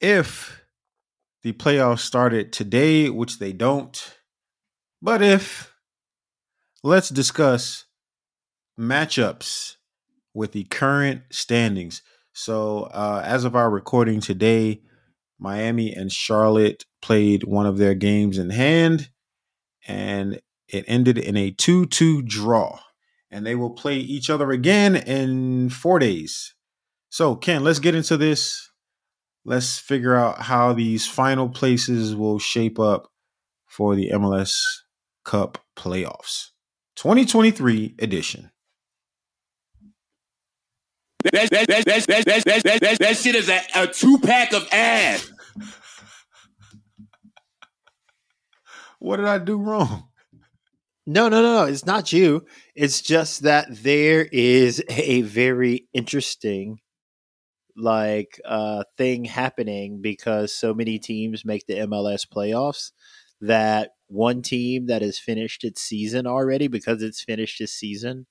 If 0.00 0.62
the 1.42 1.52
playoffs 1.52 2.00
started 2.00 2.52
today, 2.52 3.08
which 3.08 3.38
they 3.38 3.52
don't, 3.52 4.16
but 5.02 5.22
if, 5.22 5.72
let's 6.82 7.08
discuss 7.08 7.84
matchups 8.78 9.76
with 10.34 10.52
the 10.52 10.64
current 10.64 11.22
standings. 11.30 12.02
So, 12.32 12.84
uh, 12.92 13.22
as 13.24 13.44
of 13.44 13.56
our 13.56 13.70
recording 13.70 14.20
today, 14.20 14.82
Miami 15.38 15.92
and 15.92 16.12
Charlotte 16.12 16.84
played 17.02 17.44
one 17.44 17.66
of 17.66 17.78
their 17.78 17.94
games 17.94 18.38
in 18.38 18.50
hand, 18.50 19.10
and 19.86 20.40
it 20.68 20.84
ended 20.86 21.18
in 21.18 21.36
a 21.36 21.50
2 21.50 21.86
2 21.86 22.22
draw. 22.22 22.78
And 23.30 23.46
they 23.46 23.54
will 23.54 23.70
play 23.70 23.96
each 23.96 24.28
other 24.28 24.50
again 24.50 24.96
in 24.96 25.70
four 25.70 25.98
days. 25.98 26.54
So, 27.10 27.36
Ken, 27.36 27.62
let's 27.62 27.78
get 27.78 27.94
into 27.94 28.16
this 28.16 28.69
let's 29.50 29.80
figure 29.80 30.14
out 30.14 30.42
how 30.42 30.72
these 30.72 31.08
final 31.08 31.48
places 31.48 32.14
will 32.14 32.38
shape 32.38 32.78
up 32.78 33.08
for 33.66 33.96
the 33.96 34.10
MLS 34.14 34.52
Cup 35.24 35.58
playoffs. 35.76 36.50
2023 36.94 37.96
edition. 37.98 38.52
That, 41.24 41.50
that, 41.50 41.50
that, 41.50 41.84
that, 41.84 42.06
that, 42.06 42.24
that, 42.24 42.44
that, 42.62 42.80
that, 42.80 42.98
that 43.00 43.16
shit 43.16 43.34
is 43.34 43.48
a, 43.48 43.60
a 43.74 43.88
two 43.88 44.18
pack 44.18 44.52
of 44.52 44.68
ass. 44.72 45.28
what 49.00 49.16
did 49.16 49.26
I 49.26 49.38
do 49.38 49.58
wrong? 49.58 50.04
No, 51.06 51.28
no, 51.28 51.42
no, 51.42 51.54
no. 51.54 51.64
It's 51.64 51.84
not 51.84 52.12
you. 52.12 52.46
It's 52.76 53.02
just 53.02 53.42
that 53.42 53.66
there 53.68 54.28
is 54.30 54.80
a 54.88 55.22
very 55.22 55.88
interesting 55.92 56.78
like 57.76 58.40
uh, 58.44 58.84
thing 58.96 59.24
happening 59.24 60.00
because 60.00 60.52
so 60.54 60.74
many 60.74 60.98
teams 60.98 61.44
make 61.44 61.66
the 61.66 61.78
MLS 61.78 62.26
playoffs 62.26 62.92
that 63.40 63.90
one 64.08 64.42
team 64.42 64.86
that 64.86 65.02
has 65.02 65.18
finished 65.18 65.64
its 65.64 65.80
season 65.80 66.26
already 66.26 66.68
because 66.68 67.02
it's 67.02 67.22
finished 67.22 67.60
its 67.60 67.72
season 67.72 68.26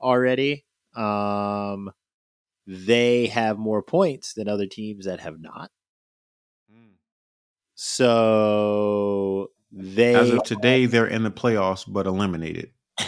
already 0.00 0.64
um, 0.94 1.90
they 2.66 3.26
have 3.26 3.58
more 3.58 3.82
points 3.82 4.32
than 4.34 4.48
other 4.48 4.66
teams 4.66 5.04
that 5.04 5.20
have 5.20 5.40
not 5.40 5.70
mm. 6.72 6.94
so 7.74 9.50
they 9.72 10.14
as 10.14 10.30
of 10.30 10.42
today 10.44 10.86
they're 10.86 11.06
in 11.06 11.22
the 11.22 11.30
playoffs 11.30 11.84
but 11.86 12.06
eliminated 12.06 12.70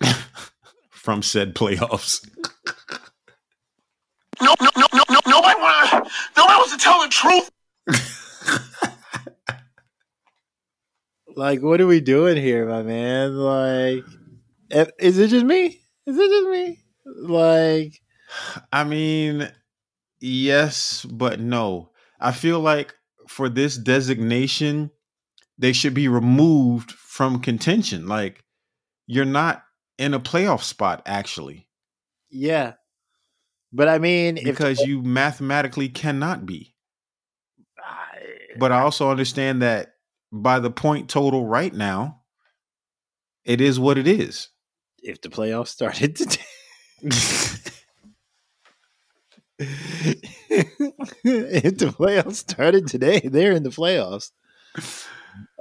from 0.90 1.22
said 1.22 1.54
playoffs 1.54 2.28
no, 4.40 4.54
no, 4.60 4.70
no, 4.76 4.86
no, 4.92 5.02
no, 5.10 5.20
nobody 5.26 5.60
want 5.60 5.90
to. 5.90 5.96
nobody 6.36 6.56
wants 6.56 6.72
to 6.72 6.78
tell 6.78 7.02
the 7.02 7.08
truth. 7.08 7.50
like, 11.36 11.62
what 11.62 11.80
are 11.80 11.86
we 11.86 12.00
doing 12.00 12.36
here, 12.36 12.66
my 12.66 12.82
man? 12.82 13.36
Like, 13.36 14.04
eh, 14.70 14.86
is 14.98 15.18
it 15.18 15.28
just 15.28 15.44
me? 15.44 15.80
Is 16.06 16.18
it 16.18 16.30
just 16.30 16.50
me? 16.50 16.78
Like, 17.04 18.00
I 18.72 18.84
mean, 18.84 19.50
yes, 20.20 21.04
but 21.04 21.40
no. 21.40 21.90
I 22.18 22.32
feel 22.32 22.60
like 22.60 22.94
for 23.28 23.48
this 23.48 23.76
designation, 23.76 24.90
they 25.58 25.72
should 25.72 25.94
be 25.94 26.08
removed 26.08 26.92
from 26.92 27.40
contention. 27.40 28.06
Like, 28.06 28.44
you're 29.06 29.24
not 29.24 29.62
in 29.98 30.14
a 30.14 30.20
playoff 30.20 30.62
spot, 30.62 31.02
actually. 31.06 31.66
Yeah, 32.30 32.74
but 33.72 33.88
I 33.88 33.98
mean, 33.98 34.38
because 34.42 34.80
if, 34.80 34.88
you 34.88 35.02
mathematically 35.02 35.88
cannot 35.88 36.46
be. 36.46 36.74
but 38.58 38.72
I 38.72 38.80
also 38.80 39.10
understand 39.10 39.62
that 39.62 39.94
by 40.32 40.58
the 40.58 40.70
point 40.70 41.08
total 41.08 41.46
right 41.46 41.72
now, 41.72 42.22
it 43.44 43.60
is 43.60 43.78
what 43.80 43.98
it 43.98 44.06
is. 44.06 44.48
If 45.02 45.20
the 45.20 45.28
playoffs 45.28 45.68
started 45.68 46.16
today. 46.16 46.42
if 51.22 51.78
the 51.78 51.86
playoffs 51.86 52.36
started 52.36 52.86
today, 52.86 53.20
they're 53.20 53.52
in 53.52 53.62
the 53.62 53.70
playoffs. 53.70 54.30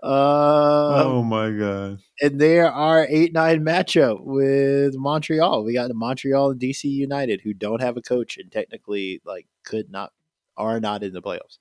Uh, 0.02 1.04
oh 1.06 1.24
my 1.24 1.52
god! 1.52 2.00
And 2.22 2.40
there 2.40 2.72
are 2.72 3.06
eight 3.10 3.34
nine 3.34 3.66
matchup 3.66 4.22
with 4.22 4.96
Montreal. 4.96 5.64
We 5.66 5.74
got 5.74 5.90
the 5.90 5.94
Montreal 5.94 6.52
and 6.52 6.60
DC 6.60 6.86
United, 6.86 7.42
who 7.42 7.54
don't 7.54 7.82
have 7.82 7.98
a 7.98 8.02
coach 8.02 8.38
and 8.38 8.52
technically 8.52 9.22
like 9.26 9.48
could 9.66 9.92
not 9.92 10.14
are 10.56 10.80
not 10.80 11.04
in 11.04 11.14
the 11.14 11.22
playoffs. 11.22 11.58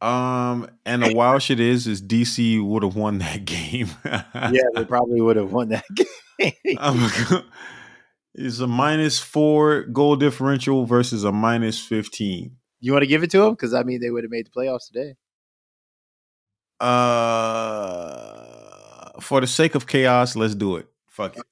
Um, 0.00 0.70
and 0.86 1.02
the 1.02 1.14
wild 1.14 1.42
shit 1.42 1.60
is, 1.60 1.86
is 1.86 2.00
DC 2.00 2.64
would 2.66 2.82
have 2.82 2.96
won 2.96 3.18
that 3.18 3.44
game. 3.44 3.88
yeah, 4.04 4.62
they 4.74 4.84
probably 4.84 5.20
would 5.20 5.36
have 5.36 5.52
won 5.52 5.68
that 5.70 5.84
game. 6.38 6.52
um, 6.78 7.10
it's 8.34 8.60
a 8.60 8.66
minus 8.66 9.18
four 9.18 9.82
goal 9.82 10.16
differential 10.16 10.86
versus 10.86 11.24
a 11.24 11.32
minus 11.32 11.78
fifteen. 11.78 12.56
You 12.80 12.92
want 12.92 13.02
to 13.02 13.08
give 13.08 13.22
it 13.22 13.30
to 13.32 13.40
them 13.40 13.50
because 13.50 13.74
I 13.74 13.82
mean 13.82 14.00
they 14.00 14.10
would 14.10 14.24
have 14.24 14.30
made 14.30 14.46
the 14.46 14.50
playoffs 14.50 14.86
today. 14.86 15.16
Uh, 16.80 18.30
for 19.20 19.40
the 19.40 19.46
sake 19.46 19.74
of 19.74 19.86
chaos, 19.86 20.34
let's 20.34 20.54
do 20.54 20.76
it. 20.76 20.86
Fuck 21.06 21.36
it. 21.36 21.44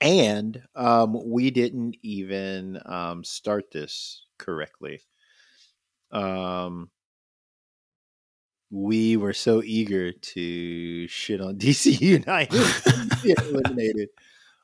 And 0.00 0.62
um, 0.76 1.18
we 1.24 1.50
didn't 1.50 1.96
even 2.02 2.80
um, 2.86 3.24
start 3.24 3.72
this 3.72 4.26
correctly. 4.38 5.00
Um, 6.12 6.90
we 8.70 9.16
were 9.16 9.32
so 9.32 9.62
eager 9.64 10.12
to 10.12 11.08
shit 11.08 11.40
on 11.40 11.56
DC 11.58 12.00
United 12.00 12.52
eliminated 13.24 14.10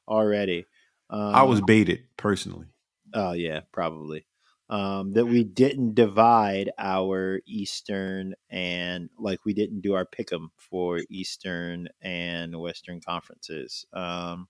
already. 0.07 0.67
Um, 1.11 1.35
I 1.35 1.43
was 1.43 1.59
um, 1.61 1.67
baited 1.67 2.05
personally. 2.17 2.67
Oh 3.13 3.33
yeah, 3.33 3.61
probably 3.73 4.27
um, 4.69 5.13
that 5.13 5.27
we 5.27 5.45
didn't 5.45 5.95
divide 5.95 6.71
our 6.79 7.41
Eastern 7.47 8.35
and 8.51 9.11
like 9.19 9.45
we 9.45 9.53
didn't 9.55 9.81
do 9.83 9.95
our 9.95 10.07
pick'em 10.07 10.49
for 10.57 11.01
Eastern 11.11 11.89
and 12.01 12.59
Western 12.61 13.01
conferences. 13.01 13.85
Um, 13.93 14.49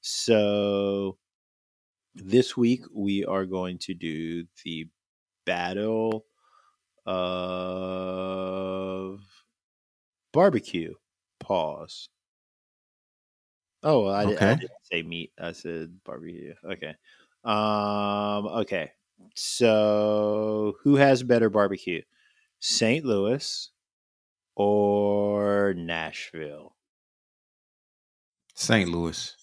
so 0.00 1.18
this 2.14 2.56
week 2.56 2.82
we 2.94 3.24
are 3.24 3.46
going 3.46 3.78
to 3.78 3.94
do 3.94 4.46
the 4.64 4.88
battle 5.46 6.26
of 7.06 9.20
barbecue. 10.32 10.94
Pause. 11.38 12.08
Oh, 13.82 14.06
I, 14.06 14.24
okay. 14.24 14.50
I 14.50 14.54
didn't 14.54 14.72
say 14.82 15.02
meat. 15.02 15.32
I 15.38 15.52
said 15.52 16.02
barbecue. 16.04 16.54
Okay. 16.64 16.94
Um. 17.44 18.46
Okay. 18.62 18.90
So, 19.34 20.76
who 20.82 20.96
has 20.96 21.22
better 21.22 21.50
barbecue? 21.50 22.02
St. 22.60 23.04
Louis 23.04 23.70
or 24.56 25.74
Nashville? 25.74 26.74
St. 28.54 28.90
Louis. 28.90 29.36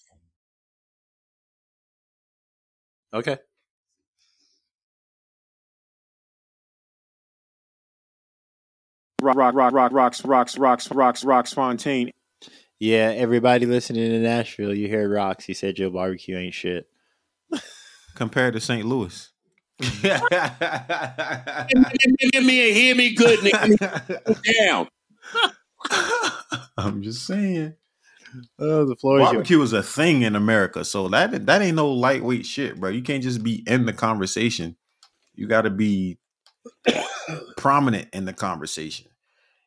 Okay. 3.14 3.38
Rock, 9.22 9.36
rock, 9.36 9.54
rock, 9.54 9.72
rock, 9.72 9.92
Rox, 9.92 10.22
Rox, 10.22 10.58
Rox, 10.58 10.88
Rox, 10.90 11.24
Rox, 11.24 11.54
Fontaine. 11.54 12.10
Yeah, 12.78 13.14
everybody 13.16 13.64
listening 13.64 14.10
to 14.10 14.18
Nashville, 14.18 14.74
you 14.74 14.88
hear 14.88 15.08
Rox. 15.08 15.44
He 15.44 15.54
said 15.54 15.78
your 15.78 15.88
barbecue 15.88 16.36
ain't 16.36 16.52
shit. 16.52 16.86
Compared 18.14 18.52
to 18.52 18.60
St. 18.60 18.84
Louis 18.84 19.32
give, 19.78 20.22
me 22.44 22.60
a 22.60 22.72
hear 22.72 22.94
me 22.94 23.14
good 23.14 23.40
nigga. 23.40 24.42
down. 24.58 24.88
I'm 26.78 27.02
just 27.02 27.26
saying. 27.26 27.74
Oh, 28.58 28.84
the 28.84 28.96
floor 28.96 29.20
is. 29.20 29.24
Barbecue 29.24 29.60
is 29.62 29.72
a 29.72 29.82
thing 29.82 30.22
in 30.22 30.36
America, 30.36 30.84
so 30.84 31.08
that 31.08 31.46
that 31.46 31.62
ain't 31.62 31.76
no 31.76 31.90
lightweight 31.90 32.46
shit, 32.46 32.80
bro. 32.80 32.90
You 32.90 33.02
can't 33.02 33.22
just 33.22 33.42
be 33.42 33.62
in 33.66 33.86
the 33.86 33.92
conversation. 33.92 34.76
You 35.34 35.46
got 35.46 35.62
to 35.62 35.70
be 35.70 36.18
prominent 37.56 38.08
in 38.12 38.24
the 38.24 38.32
conversation. 38.32 39.06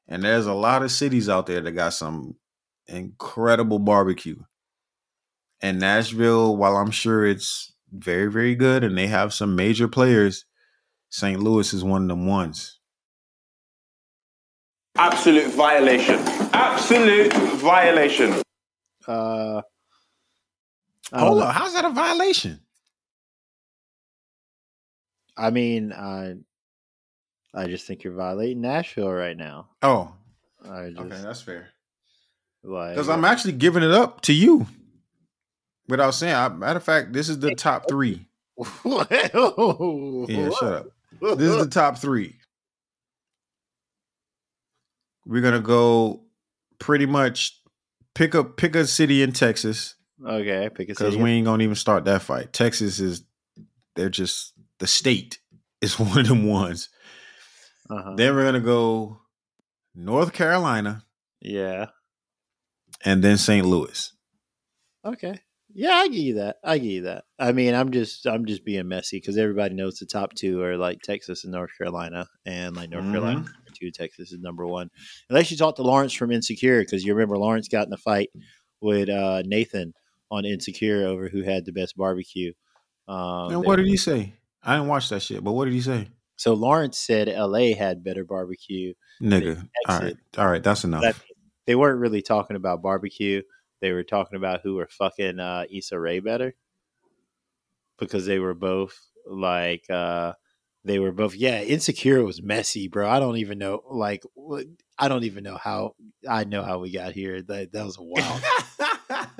And 0.07 0.23
there's 0.23 0.47
a 0.47 0.53
lot 0.53 0.81
of 0.81 0.91
cities 0.91 1.29
out 1.29 1.45
there 1.45 1.61
that 1.61 1.71
got 1.71 1.93
some 1.93 2.35
incredible 2.87 3.79
barbecue. 3.79 4.37
And 5.61 5.79
Nashville, 5.79 6.55
while 6.57 6.77
I'm 6.77 6.91
sure 6.91 7.25
it's 7.25 7.71
very, 7.91 8.31
very 8.31 8.55
good 8.55 8.83
and 8.83 8.97
they 8.97 9.07
have 9.07 9.33
some 9.33 9.55
major 9.55 9.87
players, 9.87 10.45
St. 11.09 11.39
Louis 11.39 11.73
is 11.73 11.83
one 11.83 12.03
of 12.03 12.07
them 12.07 12.25
ones. 12.27 12.79
Absolute 14.97 15.51
violation. 15.53 16.19
Absolute 16.53 17.33
violation. 17.33 18.41
Uh, 19.07 19.61
Hold 21.13 21.39
know. 21.39 21.45
on, 21.45 21.53
how's 21.53 21.73
that 21.73 21.85
a 21.85 21.89
violation? 21.89 22.59
I 25.37 25.49
mean, 25.51 25.93
I, 25.93 26.33
I 27.53 27.67
just 27.67 27.87
think 27.87 28.03
you're 28.03 28.13
violating 28.13 28.61
Nashville 28.61 29.11
right 29.11 29.37
now. 29.37 29.69
Oh, 29.81 30.13
I 30.69 30.89
just 30.89 30.99
okay, 30.99 31.21
that's 31.21 31.41
fair. 31.41 31.69
like 32.63 32.95
Because 32.95 33.07
I'm 33.09 33.23
actually 33.23 33.53
giving 33.53 33.83
it 33.83 33.91
up 33.91 34.21
to 34.21 34.33
you. 34.33 34.67
Without 35.89 36.11
saying, 36.11 36.35
I, 36.35 36.49
matter 36.49 36.77
of 36.77 36.83
fact, 36.83 37.11
this 37.11 37.27
is 37.27 37.39
the 37.39 37.55
top 37.55 37.89
three. 37.89 38.25
Yeah, 38.85 40.49
shut 40.59 40.73
up. 40.73 40.87
This 41.21 41.49
is 41.49 41.57
the 41.57 41.69
top 41.69 41.97
three. 41.97 42.35
We're 45.25 45.41
gonna 45.41 45.59
go 45.59 46.23
pretty 46.79 47.05
much 47.05 47.59
pick 48.15 48.33
a 48.33 48.43
pick 48.43 48.75
a 48.75 48.85
city 48.85 49.21
in 49.23 49.31
Texas 49.31 49.95
okay. 50.25 50.69
Pick 50.73 50.89
a 50.89 50.95
city 50.95 51.11
because 51.11 51.17
we 51.17 51.31
ain't 51.31 51.45
gonna 51.45 51.63
even 51.63 51.75
start 51.75 52.05
that 52.05 52.21
fight. 52.21 52.53
Texas 52.53 52.99
is 52.99 53.23
they're 53.95 54.09
just 54.09 54.53
the 54.79 54.87
state 54.87 55.39
is 55.81 55.99
one 55.99 56.19
of 56.19 56.27
them 56.27 56.45
ones. 56.47 56.89
uh-huh. 57.89 58.13
Then 58.15 58.35
we're 58.35 58.45
gonna 58.45 58.59
go 58.59 59.21
North 59.95 60.33
Carolina 60.33 61.03
yeah. 61.41 61.87
and 63.03 63.23
then 63.23 63.37
St. 63.37 63.65
Louis. 63.65 64.13
Okay. 65.05 65.39
Yeah, 65.73 65.91
I 65.91 66.07
give 66.07 66.17
you 66.17 66.33
that. 66.35 66.57
I 66.63 66.77
give 66.79 66.91
you 66.91 67.01
that. 67.03 67.25
I 67.37 67.51
mean, 67.51 67.73
I'm 67.75 67.91
just 67.91 68.25
I'm 68.25 68.45
just 68.45 68.65
being 68.65 68.87
messy 68.87 69.17
because 69.17 69.37
everybody 69.37 69.75
knows 69.75 69.99
the 69.99 70.05
top 70.05 70.33
two 70.33 70.61
are 70.63 70.77
like 70.77 71.01
Texas 71.01 71.43
and 71.43 71.53
North 71.53 71.71
Carolina, 71.77 72.27
and 72.45 72.75
like 72.75 72.89
North 72.89 73.05
Carolina 73.05 73.41
Mhm. 73.41 73.43
is 73.43 73.49
number 73.53 73.71
two, 73.79 73.91
Texas 73.91 74.31
is 74.31 74.39
number 74.39 74.65
one. 74.65 74.89
Unless 75.29 75.51
you 75.51 75.57
talk 75.57 75.75
to 75.75 75.83
Lawrence 75.83 76.13
from 76.13 76.31
Insecure, 76.31 76.79
because 76.81 77.03
you 77.05 77.13
remember 77.13 77.37
Lawrence 77.37 77.67
got 77.67 77.85
in 77.87 77.93
a 77.93 77.97
fight 77.97 78.29
with 78.81 79.09
uh, 79.09 79.43
Nathan 79.45 79.93
on 80.31 80.43
Insecure 80.45 81.05
over 81.07 81.29
who 81.29 81.43
had 81.43 81.65
the 81.65 81.71
best 81.71 81.95
barbecue. 81.95 82.53
Um, 83.07 83.51
and 83.51 83.63
what 83.63 83.75
did 83.77 83.87
he 83.87 83.97
say? 83.97 84.33
I 84.63 84.75
didn't 84.75 84.87
watch 84.89 85.09
that 85.09 85.21
shit, 85.21 85.43
but 85.43 85.53
what 85.53 85.65
did 85.65 85.73
he 85.73 85.81
say? 85.81 86.09
so 86.35 86.53
Lawrence 86.53 86.97
said 86.97 87.27
L.A. 87.27 87.73
had 87.73 88.01
better 88.03 88.23
barbecue. 88.23 88.93
Nigga. 89.21 89.67
All 89.87 89.99
right. 89.99 90.15
All 90.37 90.47
right. 90.47 90.63
that's 90.63 90.83
enough. 90.85 91.01
That, 91.01 91.15
they 91.67 91.75
weren't 91.75 91.99
really 91.99 92.21
talking 92.21 92.55
about 92.55 92.81
barbecue. 92.81 93.41
They 93.81 93.91
were 93.91 94.03
talking 94.03 94.37
about 94.37 94.61
who 94.63 94.75
were 94.75 94.89
fucking 94.89 95.39
uh, 95.39 95.65
Issa 95.71 95.99
Rae 95.99 96.19
better 96.19 96.53
because 97.97 98.25
they 98.25 98.39
were 98.39 98.53
both 98.53 98.99
like 99.25 99.89
uh, 99.89 100.33
they 100.83 100.99
were 100.99 101.11
both 101.11 101.35
yeah. 101.35 101.61
Insecure 101.61 102.23
was 102.23 102.41
messy, 102.41 102.87
bro. 102.87 103.09
I 103.09 103.19
don't 103.19 103.37
even 103.37 103.57
know 103.57 103.83
like 103.89 104.23
I 104.97 105.07
don't 105.07 105.23
even 105.23 105.43
know 105.43 105.57
how 105.57 105.95
I 106.27 106.43
know 106.43 106.63
how 106.63 106.79
we 106.79 106.91
got 106.91 107.13
here. 107.13 107.41
That 107.41 107.71
that 107.71 107.85
was 107.85 107.97
a 107.97 108.03
wild. 108.03 108.41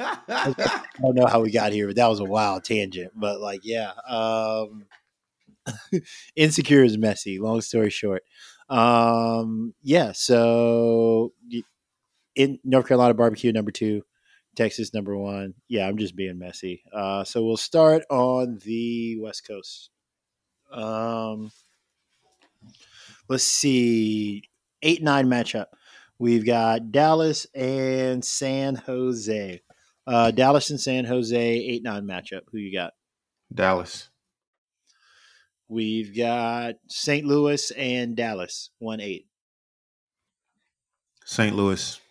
I 0.02 0.54
don't 1.02 1.16
know 1.16 1.28
how 1.28 1.42
we 1.42 1.52
got 1.52 1.74
here, 1.74 1.88
but 1.88 1.96
that 1.96 2.08
was 2.08 2.20
a 2.20 2.26
wild 2.26 2.64
tangent. 2.64 3.12
But 3.16 3.40
like, 3.40 3.62
yeah, 3.64 3.92
um, 4.08 4.86
insecure 6.36 6.84
is 6.84 6.98
messy. 6.98 7.40
Long 7.40 7.62
story 7.62 7.90
short, 7.90 8.24
um, 8.70 9.74
yeah. 9.82 10.12
So 10.14 11.34
in 12.36 12.60
North 12.64 12.88
Carolina 12.88 13.14
barbecue 13.14 13.52
number 13.52 13.72
two, 13.72 14.04
Texas 14.60 14.94
number 14.94 15.16
one. 15.18 15.54
Yeah, 15.70 15.88
I'm 15.88 15.98
just 15.98 16.18
being 16.18 16.38
messy. 16.38 16.84
Uh, 16.94 17.24
so 17.24 17.46
we'll 17.46 17.56
start 17.56 18.04
on 18.10 18.60
the 18.66 19.18
West 19.22 19.48
Coast. 19.48 19.90
Um, 20.70 21.50
let's 23.30 23.46
see, 23.46 24.44
eight 24.82 25.02
nine 25.02 25.28
matchup. 25.28 25.68
We've 26.18 26.46
got 26.46 26.92
Dallas 26.92 27.48
and 27.56 28.24
San 28.26 28.76
Jose. 28.76 29.62
Uh, 30.06 30.32
Dallas 30.32 30.70
and 30.72 30.82
San 30.82 31.06
Jose 31.06 31.40
eight 31.40 31.84
nine 31.84 32.06
matchup. 32.06 32.42
Who 32.52 32.58
you 32.58 32.74
got? 32.74 32.92
Dallas. 33.54 34.10
We've 35.70 36.14
got 36.14 36.76
St. 36.90 37.26
Louis 37.26 37.72
and 37.72 38.18
Dallas 38.18 38.72
one 38.80 39.00
eight. 39.00 39.26
St. 41.24 41.56
Louis. 41.56 42.02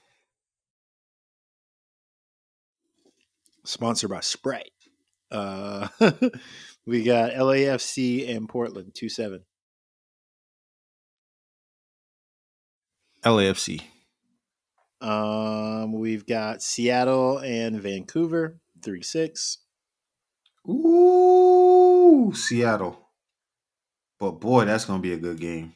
Sponsored 3.68 4.08
by 4.08 4.20
Sprite. 4.20 4.72
Uh, 5.30 5.88
we 6.86 7.02
got 7.02 7.32
LAFC 7.32 8.34
and 8.34 8.48
Portland 8.48 8.92
two 8.94 9.10
seven. 9.10 9.44
LAFC. 13.22 13.82
Um, 15.02 15.92
we've 15.92 16.24
got 16.24 16.62
Seattle 16.62 17.40
and 17.40 17.78
Vancouver 17.78 18.58
three 18.82 19.02
six. 19.02 19.58
Ooh, 20.66 22.32
Seattle. 22.34 23.10
But 24.18 24.40
boy, 24.40 24.64
that's 24.64 24.86
gonna 24.86 25.02
be 25.02 25.12
a 25.12 25.18
good 25.18 25.40
game. 25.40 25.74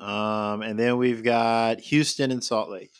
Um, 0.00 0.62
and 0.62 0.78
then 0.78 0.96
we've 0.96 1.22
got 1.22 1.80
Houston 1.80 2.30
and 2.30 2.42
Salt 2.42 2.70
Lake. 2.70 2.92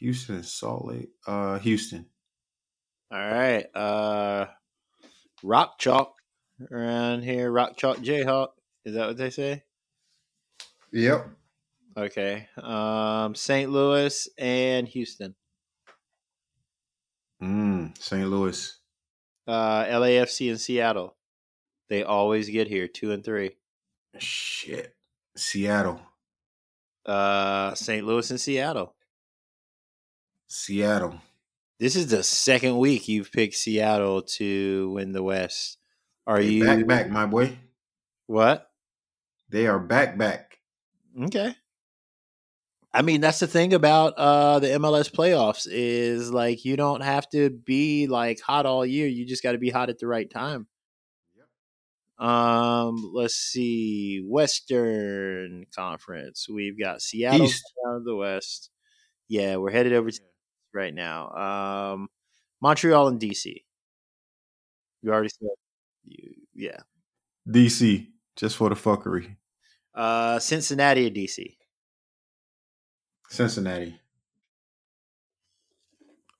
Houston 0.00 0.36
and 0.36 0.44
Salt 0.44 0.86
Lake. 0.86 1.10
Uh 1.26 1.58
Houston. 1.60 2.06
All 3.12 3.18
right. 3.18 3.66
Uh, 3.74 4.46
Rock 5.42 5.78
Chalk 5.78 6.14
around 6.70 7.22
here. 7.22 7.50
Rock 7.50 7.76
Chalk 7.76 7.98
Jayhawk. 7.98 8.50
Is 8.84 8.94
that 8.94 9.08
what 9.08 9.16
they 9.16 9.30
say? 9.30 9.64
Yep. 10.92 11.28
Okay. 11.96 12.48
Um, 12.56 13.34
St. 13.34 13.70
Louis 13.70 14.28
and 14.38 14.86
Houston. 14.88 15.34
Mm, 17.42 17.98
St. 17.98 18.28
Louis. 18.28 18.78
Uh, 19.46 19.84
LAFC 19.86 20.50
and 20.50 20.60
Seattle. 20.60 21.16
They 21.88 22.04
always 22.04 22.48
get 22.48 22.68
here 22.68 22.86
two 22.86 23.10
and 23.10 23.24
three. 23.24 23.56
Shit. 24.18 24.94
Seattle. 25.36 26.00
Uh, 27.04 27.74
St. 27.74 28.06
Louis 28.06 28.30
and 28.30 28.40
Seattle. 28.40 28.94
Seattle. 30.50 31.20
This 31.78 31.94
is 31.94 32.08
the 32.08 32.24
second 32.24 32.76
week 32.78 33.06
you've 33.06 33.30
picked 33.30 33.54
Seattle 33.54 34.22
to 34.22 34.90
win 34.90 35.12
the 35.12 35.22
West. 35.22 35.78
Are 36.26 36.38
They 36.38 36.48
you 36.48 36.64
back 36.64 36.86
back, 36.86 37.10
my 37.10 37.24
boy? 37.24 37.56
What? 38.26 38.68
They 39.48 39.68
are 39.68 39.78
back 39.78 40.18
back. 40.18 40.58
Okay. 41.22 41.54
I 42.92 43.02
mean, 43.02 43.20
that's 43.20 43.38
the 43.38 43.46
thing 43.46 43.72
about 43.72 44.14
uh 44.16 44.58
the 44.58 44.66
MLS 44.68 45.10
playoffs 45.10 45.68
is 45.70 46.32
like 46.32 46.64
you 46.64 46.76
don't 46.76 47.02
have 47.02 47.28
to 47.30 47.50
be 47.50 48.08
like 48.08 48.40
hot 48.40 48.66
all 48.66 48.84
year. 48.84 49.06
You 49.06 49.24
just 49.26 49.44
got 49.44 49.52
to 49.52 49.58
be 49.58 49.70
hot 49.70 49.88
at 49.88 50.00
the 50.00 50.08
right 50.08 50.28
time. 50.28 50.66
Um, 52.18 53.12
let's 53.14 53.36
see. 53.36 54.22
Western 54.28 55.64
Conference. 55.74 56.48
We've 56.52 56.78
got 56.78 57.00
Seattle 57.00 57.46
East. 57.46 57.64
out 57.86 57.96
of 57.98 58.04
the 58.04 58.16
West. 58.16 58.70
Yeah, 59.28 59.56
we're 59.56 59.70
headed 59.70 59.92
over 59.92 60.10
to 60.10 60.20
right 60.72 60.94
now. 60.94 61.30
Um, 61.94 62.08
Montreal 62.60 63.08
and 63.08 63.20
DC. 63.20 63.64
You 65.02 65.12
already 65.12 65.30
said 65.30 65.48
you, 66.04 66.34
yeah. 66.54 66.80
DC. 67.48 68.06
Just 68.36 68.56
for 68.56 68.68
the 68.68 68.74
fuckery. 68.74 69.36
Uh, 69.94 70.38
Cincinnati 70.38 71.06
or 71.06 71.10
DC. 71.10 71.56
Cincinnati. 73.28 73.98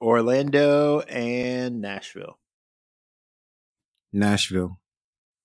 Orlando 0.00 1.00
and 1.00 1.80
Nashville. 1.80 2.38
Nashville. 4.12 4.78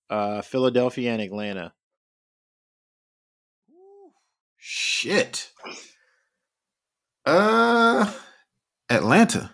Uh, 0.08 0.40
Philadelphia 0.42 1.12
and 1.12 1.20
Atlanta. 1.20 1.72
Shit. 4.56 5.52
Uh 7.24 8.12
Atlanta. 8.88 9.50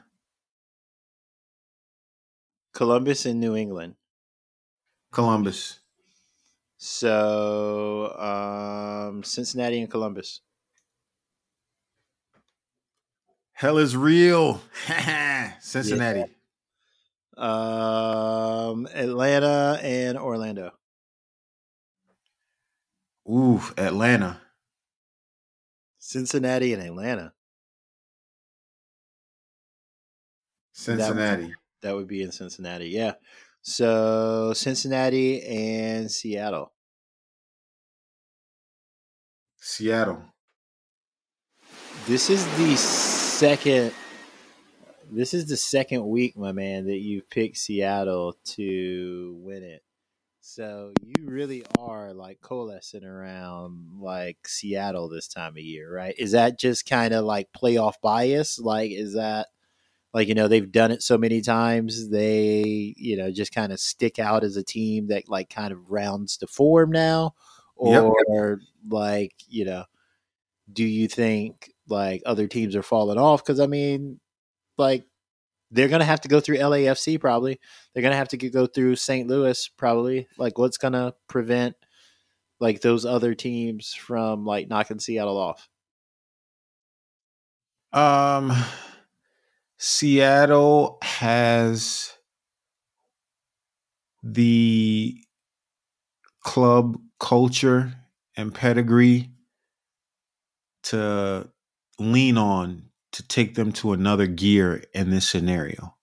Columbus 2.74 3.26
and 3.26 3.40
New 3.40 3.56
England. 3.56 3.94
Columbus. 5.10 5.80
So 6.78 8.12
um, 8.18 9.22
Cincinnati 9.22 9.80
and 9.80 9.90
Columbus. 9.90 10.40
Hell 13.52 13.78
is 13.78 13.96
real. 13.96 14.60
Cincinnati. 15.60 16.24
Um, 17.36 18.86
Atlanta 18.92 19.78
and 19.82 20.18
Orlando. 20.18 20.72
Ooh, 23.28 23.62
Atlanta. 23.78 24.40
Cincinnati 25.98 26.72
and 26.72 26.82
Atlanta. 26.82 27.32
Cincinnati. 30.72 31.52
That 31.82 31.94
would 31.94 32.08
be 32.08 32.22
in 32.22 32.32
Cincinnati. 32.32 32.88
Yeah. 32.88 33.14
So 33.62 34.52
Cincinnati 34.54 35.42
and 35.42 36.10
Seattle. 36.10 36.72
Seattle. 39.58 40.22
This 42.06 42.30
is 42.30 42.44
the 42.58 42.74
second. 42.76 43.92
This 45.10 45.34
is 45.34 45.46
the 45.46 45.56
second 45.56 46.06
week, 46.08 46.36
my 46.36 46.52
man, 46.52 46.86
that 46.86 46.98
you've 46.98 47.28
picked 47.28 47.58
Seattle 47.58 48.34
to 48.44 49.36
win 49.40 49.62
it. 49.62 49.82
So 50.40 50.92
you 51.04 51.26
really 51.26 51.64
are 51.78 52.12
like 52.12 52.40
coalescing 52.40 53.04
around 53.04 54.00
like 54.00 54.48
Seattle 54.48 55.08
this 55.08 55.28
time 55.28 55.52
of 55.52 55.62
year, 55.62 55.94
right? 55.94 56.14
Is 56.18 56.32
that 56.32 56.58
just 56.58 56.88
kind 56.88 57.14
of 57.14 57.24
like 57.24 57.52
playoff 57.52 57.94
bias? 58.02 58.58
Like, 58.58 58.90
is 58.90 59.14
that 59.14 59.48
like 60.14 60.28
you 60.28 60.34
know 60.34 60.48
they've 60.48 60.70
done 60.70 60.90
it 60.90 61.02
so 61.02 61.16
many 61.18 61.40
times 61.40 62.10
they 62.10 62.94
you 62.96 63.16
know 63.16 63.30
just 63.30 63.54
kind 63.54 63.72
of 63.72 63.80
stick 63.80 64.18
out 64.18 64.44
as 64.44 64.56
a 64.56 64.62
team 64.62 65.08
that 65.08 65.28
like 65.28 65.48
kind 65.50 65.72
of 65.72 65.90
rounds 65.90 66.36
to 66.38 66.46
form 66.46 66.90
now, 66.90 67.34
or 67.76 68.12
Yep. 68.30 68.58
like 68.90 69.34
you 69.48 69.64
know, 69.64 69.84
do 70.72 70.84
you 70.84 71.08
think 71.08 71.72
like 71.88 72.22
other 72.26 72.46
teams 72.46 72.76
are 72.76 72.82
falling 72.82 73.18
off? 73.18 73.44
Because 73.44 73.60
I 73.60 73.66
mean, 73.66 74.20
like 74.78 75.04
they're 75.70 75.88
gonna 75.88 76.04
have 76.04 76.20
to 76.22 76.28
go 76.28 76.40
through 76.40 76.58
LAFC 76.58 77.18
probably. 77.20 77.58
They're 77.94 78.02
gonna 78.02 78.16
have 78.16 78.28
to 78.28 78.36
go 78.36 78.66
through 78.66 78.96
St. 78.96 79.26
Louis 79.28 79.68
probably. 79.78 80.28
Like, 80.38 80.58
what's 80.58 80.76
gonna 80.78 81.14
prevent 81.28 81.74
like 82.60 82.80
those 82.82 83.04
other 83.06 83.34
teams 83.34 83.94
from 83.94 84.44
like 84.44 84.68
knocking 84.68 84.98
Seattle 85.00 85.38
off? 85.38 85.68
Um, 87.92 88.52
Seattle 89.84 90.98
has 91.02 92.12
the 94.22 95.16
club 96.44 96.98
culture 97.18 97.92
and 98.36 98.54
pedigree 98.54 99.32
to 100.84 101.50
lean 101.98 102.38
on 102.38 102.90
to 103.10 103.26
take 103.26 103.56
them 103.56 103.72
to 103.72 103.92
another 103.92 104.28
gear 104.28 104.84
in 104.94 105.10
this 105.10 105.28
scenario. 105.28 105.96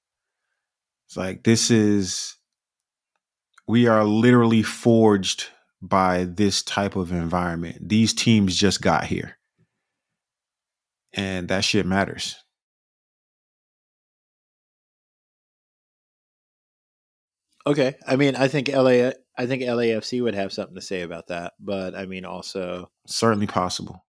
It's 1.07 1.15
like 1.15 1.43
this 1.43 1.71
is 1.71 2.35
we 3.65 3.87
are 3.87 4.03
literally 4.03 4.61
forged 4.61 5.45
by 5.81 6.25
this 6.25 6.63
type 6.63 6.97
of 6.97 7.13
environment. 7.13 7.87
These 7.87 8.13
teams 8.13 8.57
just 8.57 8.81
got 8.81 9.05
here. 9.05 9.37
And 11.13 11.47
that 11.47 11.63
shit 11.63 11.85
matters. 11.85 12.35
Okay, 17.69 17.93
I 18.07 18.15
mean, 18.15 18.35
I 18.35 18.47
think 18.47 18.67
LA, 18.67 19.11
I 19.37 19.45
think 19.45 19.61
LAFC 19.61 20.23
would 20.23 20.33
have 20.33 20.51
something 20.51 20.73
to 20.73 20.81
say 20.81 21.03
about 21.03 21.27
that, 21.27 21.53
but 21.59 21.93
I 21.93 22.07
mean, 22.07 22.25
also 22.25 22.89
Certainly 23.05 23.45
possible. 23.45 24.03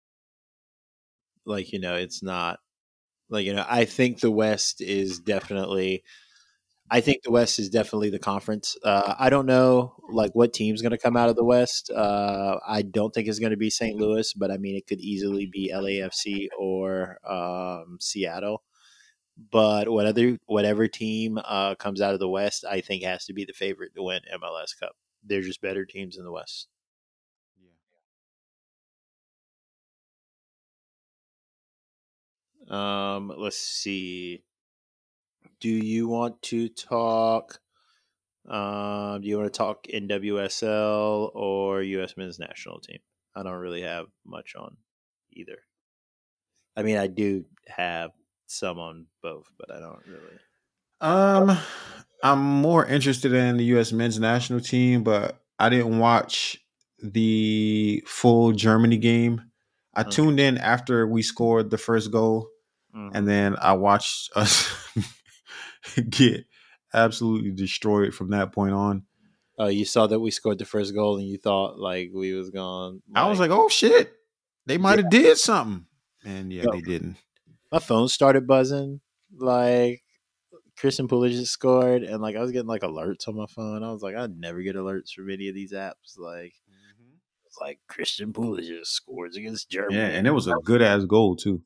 like 1.44 1.70
you 1.70 1.78
know, 1.78 1.94
it's 1.94 2.22
not 2.22 2.58
like 3.28 3.44
you 3.44 3.52
know, 3.52 3.66
I 3.68 3.84
think 3.84 4.20
the 4.20 4.30
West 4.30 4.80
is 4.80 5.18
definitely. 5.20 6.04
I 6.90 7.02
think 7.02 7.22
the 7.22 7.30
West 7.30 7.58
is 7.58 7.68
definitely 7.68 8.08
the 8.08 8.18
conference. 8.18 8.78
Uh, 8.82 9.14
I 9.18 9.28
don't 9.28 9.46
know 9.46 9.94
like 10.10 10.32
what 10.34 10.54
team's 10.54 10.80
going 10.80 10.92
to 10.92 10.98
come 10.98 11.16
out 11.16 11.28
of 11.28 11.36
the 11.36 11.44
West. 11.44 11.90
Uh, 11.90 12.56
I 12.66 12.80
don't 12.80 13.12
think 13.12 13.28
it's 13.28 13.38
going 13.38 13.50
to 13.50 13.58
be 13.58 13.70
St. 13.70 13.94
Louis, 13.96 14.32
but 14.32 14.50
I 14.50 14.56
mean 14.56 14.74
it 14.74 14.86
could 14.86 15.00
easily 15.00 15.44
be 15.46 15.70
LAFC 15.72 16.48
or 16.58 17.18
um, 17.30 17.98
Seattle. 18.00 18.62
But 19.50 19.88
whatever 19.88 20.36
whatever 20.46 20.88
team 20.88 21.38
uh, 21.42 21.74
comes 21.76 22.00
out 22.00 22.14
of 22.14 22.20
the 22.20 22.28
West, 22.28 22.64
I 22.68 22.80
think 22.80 23.02
has 23.04 23.24
to 23.26 23.32
be 23.32 23.44
the 23.44 23.52
favorite 23.52 23.94
to 23.94 24.02
win 24.02 24.20
MLS 24.34 24.78
Cup. 24.78 24.92
They're 25.24 25.40
just 25.40 25.62
better 25.62 25.86
teams 25.86 26.18
in 26.18 26.24
the 26.24 26.32
West. 26.32 26.68
Yeah. 32.68 33.14
Um, 33.16 33.32
let's 33.36 33.58
see. 33.58 34.42
Do 35.60 35.68
you 35.68 36.08
want 36.08 36.42
to 36.42 36.68
talk? 36.68 37.60
Um, 38.48 39.20
do 39.20 39.28
you 39.28 39.38
want 39.38 39.52
to 39.52 39.56
talk 39.56 39.86
NWSL 39.86 41.30
or 41.34 41.82
U.S. 41.82 42.14
Men's 42.16 42.38
National 42.38 42.80
Team? 42.80 42.98
I 43.34 43.42
don't 43.42 43.52
really 43.54 43.82
have 43.82 44.06
much 44.24 44.54
on 44.56 44.76
either. 45.32 45.58
I 46.76 46.82
mean, 46.82 46.96
I 46.96 47.06
do 47.06 47.44
have 47.68 48.10
some 48.50 48.78
on 48.78 49.06
both, 49.22 49.46
but 49.58 49.70
I 49.70 49.80
don't 49.80 50.02
really. 50.06 50.38
Um, 51.00 51.58
I'm 52.22 52.40
more 52.42 52.84
interested 52.84 53.32
in 53.32 53.56
the 53.56 53.64
U.S. 53.64 53.92
men's 53.92 54.18
national 54.18 54.60
team, 54.60 55.02
but 55.02 55.40
I 55.58 55.68
didn't 55.70 55.98
watch 55.98 56.58
the 57.02 58.02
full 58.06 58.52
Germany 58.52 58.98
game. 58.98 59.40
I 59.94 60.02
Okay. 60.02 60.10
tuned 60.10 60.38
in 60.40 60.58
after 60.58 61.06
we 61.06 61.22
scored 61.22 61.70
the 61.70 61.78
first 61.78 62.10
goal, 62.10 62.48
Mhm. 62.94 63.10
and 63.14 63.26
then 63.28 63.56
I 63.60 63.72
watched 63.72 64.30
us 64.36 64.68
get 66.10 66.44
absolutely 66.92 67.52
destroyed 67.52 68.14
from 68.14 68.30
that 68.30 68.52
point 68.52 68.72
on. 68.74 69.04
Oh, 69.58 69.68
you 69.68 69.84
saw 69.84 70.06
that 70.06 70.20
we 70.20 70.30
scored 70.30 70.58
the 70.58 70.64
first 70.64 70.94
goal, 70.94 71.18
and 71.18 71.26
you 71.26 71.36
thought 71.38 71.78
like 71.78 72.10
we 72.14 72.32
was 72.34 72.50
gone. 72.50 73.02
I 73.14 73.28
was 73.28 73.38
like, 73.38 73.50
"Oh 73.50 73.68
shit, 73.68 74.12
they 74.66 74.78
might 74.78 74.98
have 74.98 75.10
did 75.10 75.36
something," 75.38 75.86
and 76.24 76.52
yeah, 76.52 76.64
they 76.72 76.80
didn't. 76.80 77.16
My 77.70 77.78
phone 77.78 78.08
started 78.08 78.46
buzzing. 78.46 79.00
Like 79.36 80.02
Christian 80.76 81.08
Pulisic 81.08 81.46
scored, 81.46 82.02
and 82.02 82.20
like 82.22 82.36
I 82.36 82.40
was 82.40 82.52
getting 82.52 82.66
like 82.66 82.82
alerts 82.82 83.28
on 83.28 83.36
my 83.36 83.46
phone. 83.46 83.82
I 83.82 83.92
was 83.92 84.02
like, 84.02 84.16
I'd 84.16 84.38
never 84.38 84.62
get 84.62 84.76
alerts 84.76 85.12
from 85.14 85.30
any 85.30 85.48
of 85.48 85.54
these 85.54 85.72
apps. 85.72 86.18
Like 86.18 86.54
mm-hmm. 86.68 87.14
it's 87.46 87.58
like 87.60 87.78
Christian 87.86 88.32
Pulisic 88.32 88.84
scores 88.84 89.36
against 89.36 89.70
Germany. 89.70 89.96
Yeah, 89.96 90.06
and 90.06 90.26
it 90.26 90.32
was 90.32 90.46
a 90.46 90.54
good 90.64 90.82
ass 90.82 91.04
goal 91.04 91.36
too. 91.36 91.62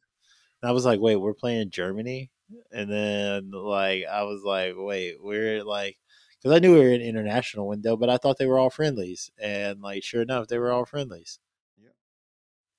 I 0.63 0.73
was 0.73 0.87
like, 0.87 0.99
wait, 0.99 1.17
we're 1.17 1.35
playing 1.35 1.71
Germany, 1.71 2.31
and 2.73 2.91
then 2.91 3.51
like 3.53 4.05
I 4.11 4.25
was 4.25 4.43
like, 4.45 4.75
wait, 4.77 5.17
we're 5.21 5.63
like. 5.65 5.97
Because 6.43 6.57
I 6.57 6.59
knew 6.59 6.75
we 6.75 6.81
were 6.81 6.91
in 6.91 7.01
international 7.01 7.67
window, 7.67 7.97
but 7.97 8.11
I 8.11 8.19
thought 8.19 8.37
they 8.37 8.47
were 8.47 8.59
all 8.59 8.69
friendlies, 8.69 9.31
and 9.41 9.81
like 9.81 10.05
sure 10.05 10.21
enough, 10.21 10.49
they 10.49 10.59
were 10.59 10.73
all 10.73 10.85
friendlies. 10.85 11.39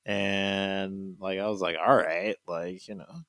Yep. 0.06 0.16
And 0.16 1.16
like 1.20 1.40
I 1.40 1.48
was 1.48 1.62
like, 1.62 1.78
all 1.86 1.96
right, 1.96 2.36
like 2.48 2.88
you 2.88 2.96
know, 2.96 3.24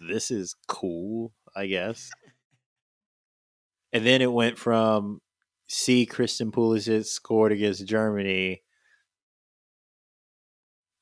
this 0.00 0.30
is 0.30 0.56
cool, 0.68 1.32
I 1.54 1.66
guess. 1.66 2.10
and 3.92 4.06
then 4.06 4.22
it 4.22 4.32
went 4.32 4.58
from 4.58 5.20
see 5.68 6.06
Christian 6.06 6.52
Pulisic 6.52 7.06
scored 7.06 7.52
against 7.52 7.86
Germany 7.86 8.62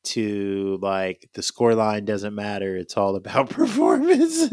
to 0.05 0.79
like 0.81 1.29
the 1.35 1.43
score 1.43 1.75
line 1.75 2.05
doesn't 2.05 2.35
matter; 2.35 2.77
it's 2.77 2.97
all 2.97 3.17
about 3.17 3.51
performance. 3.51 4.49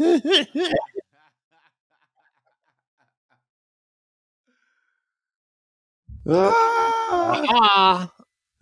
Ah, 6.28 8.10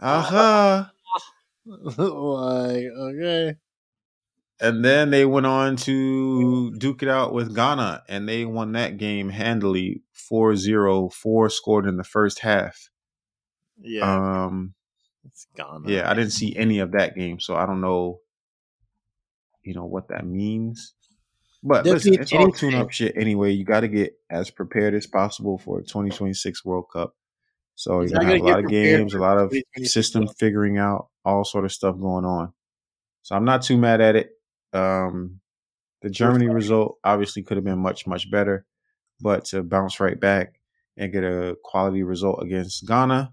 uh-huh. 0.00 0.86
like 1.96 2.86
okay, 2.98 3.56
And 4.60 4.84
then 4.84 5.10
they 5.10 5.24
went 5.24 5.46
on 5.46 5.76
to 5.76 6.72
duke 6.76 7.02
it 7.02 7.08
out 7.08 7.32
with 7.32 7.54
Ghana, 7.54 8.02
and 8.08 8.28
they 8.28 8.44
won 8.44 8.72
that 8.72 8.98
game 8.98 9.30
handily 9.30 10.02
4 10.12 10.56
0. 10.56 11.08
Four 11.08 11.48
scored 11.50 11.86
in 11.86 11.96
the 11.96 12.04
first 12.04 12.40
half. 12.40 12.90
yeah, 13.80 14.44
Um, 14.44 14.74
it's 15.24 15.46
gone. 15.56 15.84
yeah, 15.86 16.08
I 16.10 16.14
didn't 16.14 16.32
see 16.32 16.54
any 16.56 16.78
of 16.80 16.92
that 16.92 17.14
game, 17.16 17.40
so 17.40 17.56
I 17.56 17.64
don't 17.66 17.80
know, 17.80 18.20
you 19.62 19.74
know, 19.74 19.86
what 19.86 20.08
that 20.08 20.26
means. 20.26 20.94
But 21.62 21.86
listen, 21.86 22.12
it's 22.20 22.32
all 22.34 22.52
tune 22.52 22.74
up 22.74 22.90
shit 22.90 23.16
anyway. 23.16 23.52
You 23.52 23.64
got 23.64 23.80
to 23.80 23.88
get 23.88 24.12
as 24.28 24.50
prepared 24.50 24.92
as 24.94 25.06
possible 25.06 25.56
for 25.56 25.78
a 25.78 25.82
2026 25.82 26.62
World 26.62 26.86
Cup. 26.92 27.16
So 27.74 28.02
you're 28.02 28.10
gonna 28.10 28.26
have 28.26 28.40
a 28.42 28.44
lot 28.44 28.58
of 28.64 28.68
games, 28.70 29.14
a 29.14 29.18
lot 29.18 29.38
of 29.38 29.52
system 29.84 30.28
figuring 30.28 30.76
out, 30.76 31.08
all 31.24 31.44
sort 31.44 31.64
of 31.64 31.72
stuff 31.72 31.98
going 31.98 32.24
on. 32.24 32.52
So 33.22 33.34
I'm 33.34 33.44
not 33.44 33.62
too 33.62 33.78
mad 33.78 34.00
at 34.00 34.16
it. 34.16 34.30
Um, 34.72 35.40
the 36.02 36.10
Germany 36.10 36.48
result 36.48 36.98
obviously 37.04 37.42
could 37.42 37.56
have 37.56 37.64
been 37.64 37.78
much 37.78 38.06
much 38.06 38.30
better, 38.30 38.66
but 39.20 39.46
to 39.46 39.62
bounce 39.62 40.00
right 40.00 40.18
back 40.18 40.60
and 40.96 41.12
get 41.12 41.24
a 41.24 41.56
quality 41.64 42.02
result 42.02 42.42
against 42.42 42.86
Ghana 42.86 43.32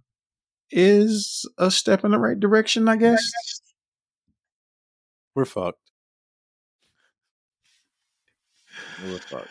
is 0.72 1.46
a 1.58 1.70
step 1.70 2.06
in 2.06 2.12
the 2.12 2.20
right 2.20 2.40
direction, 2.40 2.88
I 2.88 2.96
guess. 2.96 3.30
We're 5.36 5.46
fucked. 5.46 5.80
We're 9.04 9.20
fucked. 9.20 9.50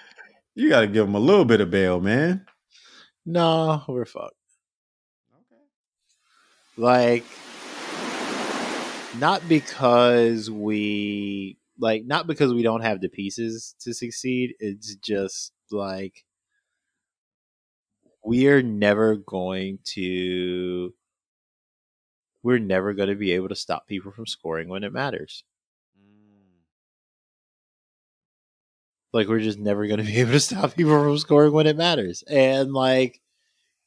You 0.54 0.68
got 0.68 0.80
to 0.80 0.86
give 0.86 1.06
them 1.06 1.14
a 1.14 1.20
little 1.20 1.44
bit 1.44 1.60
of 1.60 1.70
bail, 1.70 2.00
man. 2.00 2.46
No, 3.24 3.82
we're 3.86 4.06
fucked. 4.06 4.34
Okay. 5.34 5.62
Like, 6.76 7.24
not 9.18 9.48
because 9.48 10.50
we 10.50 11.58
like, 11.78 12.04
not 12.04 12.26
because 12.26 12.52
we 12.52 12.62
don't 12.62 12.82
have 12.82 13.00
the 13.00 13.08
pieces 13.08 13.74
to 13.80 13.94
succeed. 13.94 14.54
It's 14.60 14.94
just 14.96 15.52
like 15.70 16.24
we're 18.22 18.62
never 18.62 19.16
going 19.16 19.78
to. 19.94 20.94
We're 22.42 22.58
never 22.58 22.94
going 22.94 23.10
to 23.10 23.16
be 23.16 23.32
able 23.32 23.48
to 23.48 23.56
stop 23.56 23.86
people 23.86 24.12
from 24.12 24.26
scoring 24.26 24.68
when 24.68 24.82
it 24.82 24.94
matters. 24.94 25.44
Mm. 25.98 26.62
Like 29.12 29.28
we're 29.28 29.40
just 29.40 29.58
never 29.58 29.86
going 29.86 29.98
to 30.04 30.06
be 30.06 30.20
able 30.20 30.32
to 30.32 30.40
stop 30.40 30.74
people 30.74 30.92
from 30.92 31.18
scoring 31.18 31.52
when 31.52 31.66
it 31.66 31.76
matters. 31.76 32.24
And 32.26 32.72
like, 32.72 33.20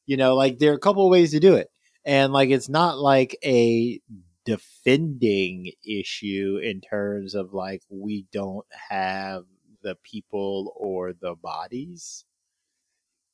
you 0.05 0.17
know, 0.17 0.35
like 0.35 0.59
there 0.59 0.71
are 0.71 0.75
a 0.75 0.79
couple 0.79 1.05
of 1.05 1.11
ways 1.11 1.31
to 1.31 1.39
do 1.39 1.55
it. 1.55 1.69
And 2.05 2.31
like 2.31 2.49
it's 2.49 2.69
not 2.69 2.99
like 2.99 3.37
a 3.43 3.99
defending 4.45 5.71
issue 5.85 6.59
in 6.61 6.81
terms 6.81 7.35
of 7.35 7.53
like 7.53 7.81
we 7.89 8.25
don't 8.31 8.65
have 8.89 9.43
the 9.81 9.95
people 10.03 10.73
or 10.77 11.13
the 11.13 11.35
bodies. 11.35 12.25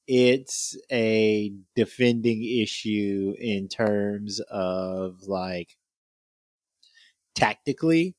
It's 0.08 0.76
a 0.92 1.54
defending 1.76 2.44
issue 2.44 3.36
in 3.40 3.68
terms 3.68 4.40
of 4.50 5.28
like 5.28 5.78
tactically 7.36 8.16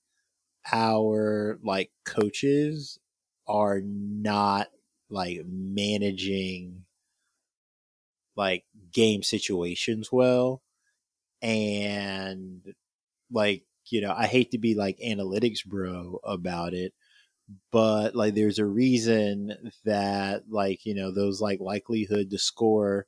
our 0.72 1.58
like 1.62 1.90
coaches 2.04 2.98
are 3.46 3.80
not 3.84 4.68
like 5.08 5.40
managing 5.46 6.84
like 8.36 8.64
game 8.92 9.22
situations 9.22 10.10
well 10.12 10.62
and 11.42 12.74
like 13.32 13.64
you 13.90 14.00
know 14.00 14.14
i 14.16 14.26
hate 14.26 14.50
to 14.52 14.58
be 14.58 14.74
like 14.74 14.98
analytics 15.04 15.64
bro 15.64 16.20
about 16.24 16.74
it 16.74 16.94
but 17.72 18.14
like 18.14 18.34
there's 18.34 18.58
a 18.58 18.64
reason 18.66 19.54
that 19.84 20.44
like 20.48 20.84
you 20.86 20.94
know 20.94 21.12
those 21.12 21.40
like 21.40 21.60
likelihood 21.60 22.30
to 22.30 22.38
score 22.38 23.06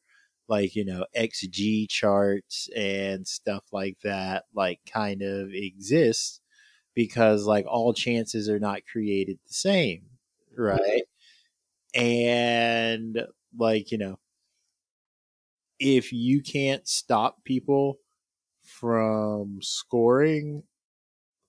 like 0.48 0.74
you 0.74 0.84
know 0.84 1.04
xg 1.16 1.88
charts 1.88 2.68
and 2.76 3.26
stuff 3.26 3.64
like 3.72 3.98
that 4.02 4.44
like 4.54 4.80
kind 4.90 5.22
of 5.22 5.50
exist 5.52 6.40
because 6.94 7.46
like 7.46 7.66
all 7.68 7.94
chances 7.94 8.48
are 8.48 8.60
not 8.60 8.82
created 8.90 9.38
the 9.46 9.54
same 9.54 10.04
right? 10.56 11.04
And 11.94 13.26
like 13.58 13.90
you 13.92 13.98
know 13.98 14.18
if 15.78 16.12
you 16.12 16.42
can't 16.42 16.86
stop 16.86 17.42
people 17.44 17.98
from 18.82 19.60
scoring 19.62 20.64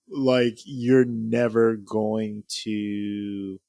like 0.09 0.59
you're 0.65 1.05
never 1.05 1.75
going 1.75 2.43
to 2.47 3.59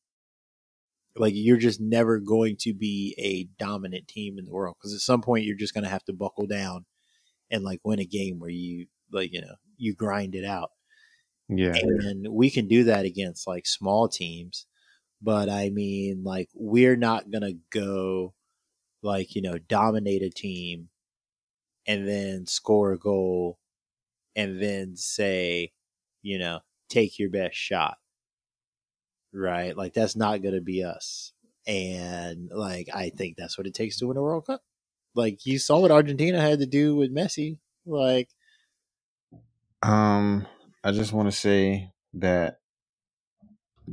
like 1.17 1.33
you're 1.37 1.57
just 1.57 1.81
never 1.81 2.19
going 2.19 2.57
to 2.61 2.75
be 2.75 3.15
a 3.19 3.45
dominant 3.63 4.09
team 4.09 4.39
in 4.39 4.45
the 4.45 4.53
world 4.53 4.77
because 4.79 4.93
at 4.95 5.01
some 5.01 5.23
point 5.23 5.45
you're 5.45 5.57
just 5.57 5.75
going 5.75 5.85
to 5.85 5.91
have 5.91 6.05
to 6.05 6.13
buckle 6.13 6.47
down 6.47 6.85
and 7.51 7.65
like 7.65 7.81
win 7.85 8.01
a 8.01 8.07
game 8.07 8.41
where 8.41 8.51
you 8.51 8.87
like 9.13 9.33
you 9.33 9.41
know 9.41 9.55
you 9.77 9.95
grind 9.95 10.35
it 10.35 10.45
out 10.45 10.71
Yeah. 11.49 11.75
and 11.83 12.29
we 12.33 12.51
can 12.51 12.69
do 12.69 12.85
that 12.85 13.07
against 13.07 13.47
like 13.47 13.67
small 13.67 14.09
teams 14.09 14.67
but 15.23 15.49
i 15.51 15.71
mean 15.71 16.25
like 16.25 16.49
we're 16.55 16.97
not 16.97 17.31
going 17.31 17.43
to 17.43 17.59
go 17.71 18.35
like 19.03 19.35
you 19.37 19.43
know 19.43 19.59
dominate 19.59 20.23
a 20.23 20.31
team 20.31 20.89
and 21.87 22.09
then 22.09 22.47
score 22.47 22.93
a 22.93 22.99
goal 22.99 23.59
and 24.37 24.63
then 24.63 24.97
say 24.97 25.73
you 26.23 26.39
know 26.39 26.61
take 26.89 27.19
your 27.19 27.31
best 27.31 27.57
shot 27.57 27.99
right 29.33 29.77
like 29.77 29.93
that's 29.93 30.17
not 30.17 30.43
going 30.43 30.55
to 30.55 30.61
be 30.61 30.85
us 30.85 31.33
and 31.67 32.51
like 32.53 32.89
i 32.95 33.11
think 33.11 33.37
that's 33.37 33.59
what 33.59 33.67
it 33.67 33.75
takes 33.75 33.99
to 33.99 34.07
win 34.07 34.17
a 34.17 34.23
world 34.23 34.47
cup 34.47 34.63
like 35.15 35.45
you 35.47 35.59
saw 35.59 35.81
what 35.81 35.91
argentina 35.91 36.41
had 36.41 36.59
to 36.61 36.67
do 36.67 36.95
with 36.95 37.15
messi 37.15 37.59
like 37.85 38.31
Um, 39.83 40.47
I 40.83 40.93
just 40.93 41.13
want 41.13 41.31
to 41.31 41.37
say 41.37 41.93
that 42.15 42.61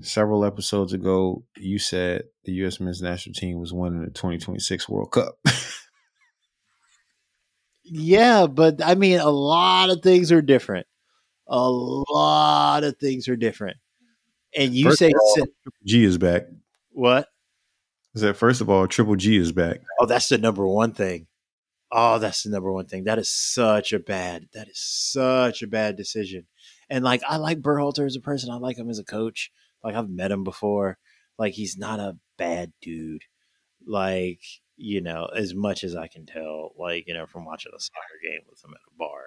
several 0.01 0.45
episodes 0.45 0.93
ago, 0.93 1.45
you 1.57 1.79
said 1.79 2.23
the 2.45 2.53
U.S. 2.53 2.79
men's 2.79 3.01
national 3.01 3.33
team 3.33 3.59
was 3.59 3.73
winning 3.73 4.03
the 4.03 4.11
2026 4.11 4.87
World 4.89 5.11
Cup. 5.11 5.39
Yeah, 7.93 8.47
but 8.47 8.81
I 8.83 8.95
mean, 8.95 9.19
a 9.19 9.29
lot 9.29 9.89
of 9.89 10.01
things 10.01 10.31
are 10.31 10.41
different. 10.41 10.87
A 11.47 11.69
lot 11.69 12.83
of 12.85 12.97
things 12.97 13.27
are 13.27 13.35
different. 13.35 13.77
And 14.55 14.73
you 14.73 14.85
First 14.85 14.99
say 14.99 15.11
all- 15.11 15.45
G 15.85 16.03
is 16.05 16.17
back. 16.17 16.43
what? 16.91 17.27
Is 18.13 18.21
that 18.21 18.35
first 18.35 18.61
of 18.61 18.69
all, 18.69 18.87
Triple 18.87 19.15
G 19.17 19.37
is 19.37 19.51
back. 19.51 19.81
Oh, 19.99 20.05
that's 20.05 20.29
the 20.29 20.37
number 20.37 20.65
one 20.67 20.93
thing. 20.93 21.27
Oh, 21.91 22.19
that's 22.19 22.43
the 22.43 22.49
number 22.49 22.71
one 22.71 22.85
thing. 22.85 23.03
That 23.03 23.19
is 23.19 23.29
such 23.29 23.91
a 23.91 23.99
bad. 23.99 24.47
That 24.53 24.69
is 24.69 24.79
such 24.79 25.61
a 25.61 25.67
bad 25.67 25.97
decision. 25.97 26.47
And 26.89 27.03
like, 27.03 27.21
I 27.27 27.37
like 27.37 27.61
Berhalter 27.61 28.05
as 28.05 28.15
a 28.15 28.21
person. 28.21 28.49
I 28.49 28.55
like 28.55 28.77
him 28.77 28.89
as 28.89 28.99
a 28.99 29.03
coach. 29.03 29.51
Like, 29.83 29.95
I've 29.95 30.09
met 30.09 30.31
him 30.31 30.43
before. 30.45 30.97
Like, 31.37 31.53
he's 31.53 31.77
not 31.77 31.99
a 31.99 32.17
bad 32.37 32.71
dude. 32.81 33.23
Like, 33.85 34.39
you 34.81 34.99
know, 35.01 35.25
as 35.25 35.53
much 35.53 35.83
as 35.83 35.95
I 35.95 36.07
can 36.07 36.25
tell, 36.25 36.73
like, 36.77 37.07
you 37.07 37.13
know, 37.13 37.27
from 37.27 37.45
watching 37.45 37.71
a 37.75 37.79
soccer 37.79 38.19
game 38.23 38.41
with 38.49 38.63
him 38.63 38.71
at 38.73 38.91
a 38.91 38.97
bar. 38.97 39.21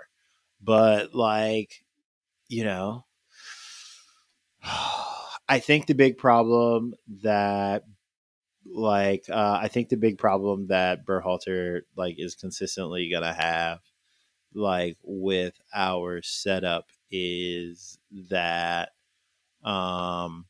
But 0.61 1.15
like, 1.15 1.85
you 2.49 2.65
know, 2.65 3.05
I 5.49 5.59
think 5.61 5.87
the 5.87 5.95
big 5.95 6.19
problem 6.19 6.95
that 7.23 7.85
like 8.67 9.25
uh, 9.31 9.59
I 9.61 9.69
think 9.69 9.91
the 9.91 9.97
big 9.97 10.19
problem 10.19 10.69
that 10.69 11.07
Berhalter 11.07 11.83
like 11.97 12.17
is 12.19 12.35
consistently 12.35 13.11
gonna 13.13 13.35
have 13.35 13.81
like 14.55 14.97
with 15.03 15.55
our 15.75 16.23
setup 16.23 16.87
is 17.11 17.99
that 18.31 18.91
um 19.63 20.47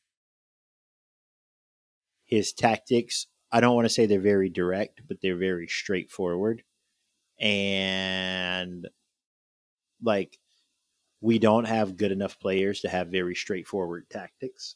his 2.24 2.52
tactics 2.52 3.26
I 3.54 3.60
don't 3.60 3.76
want 3.76 3.84
to 3.84 3.94
say 3.94 4.06
they're 4.06 4.18
very 4.18 4.50
direct, 4.50 5.02
but 5.06 5.18
they're 5.22 5.36
very 5.36 5.68
straightforward. 5.68 6.64
And 7.38 8.88
like 10.02 10.40
we 11.20 11.38
don't 11.38 11.66
have 11.66 11.96
good 11.96 12.10
enough 12.10 12.40
players 12.40 12.80
to 12.80 12.88
have 12.88 13.12
very 13.12 13.36
straightforward 13.36 14.10
tactics. 14.10 14.74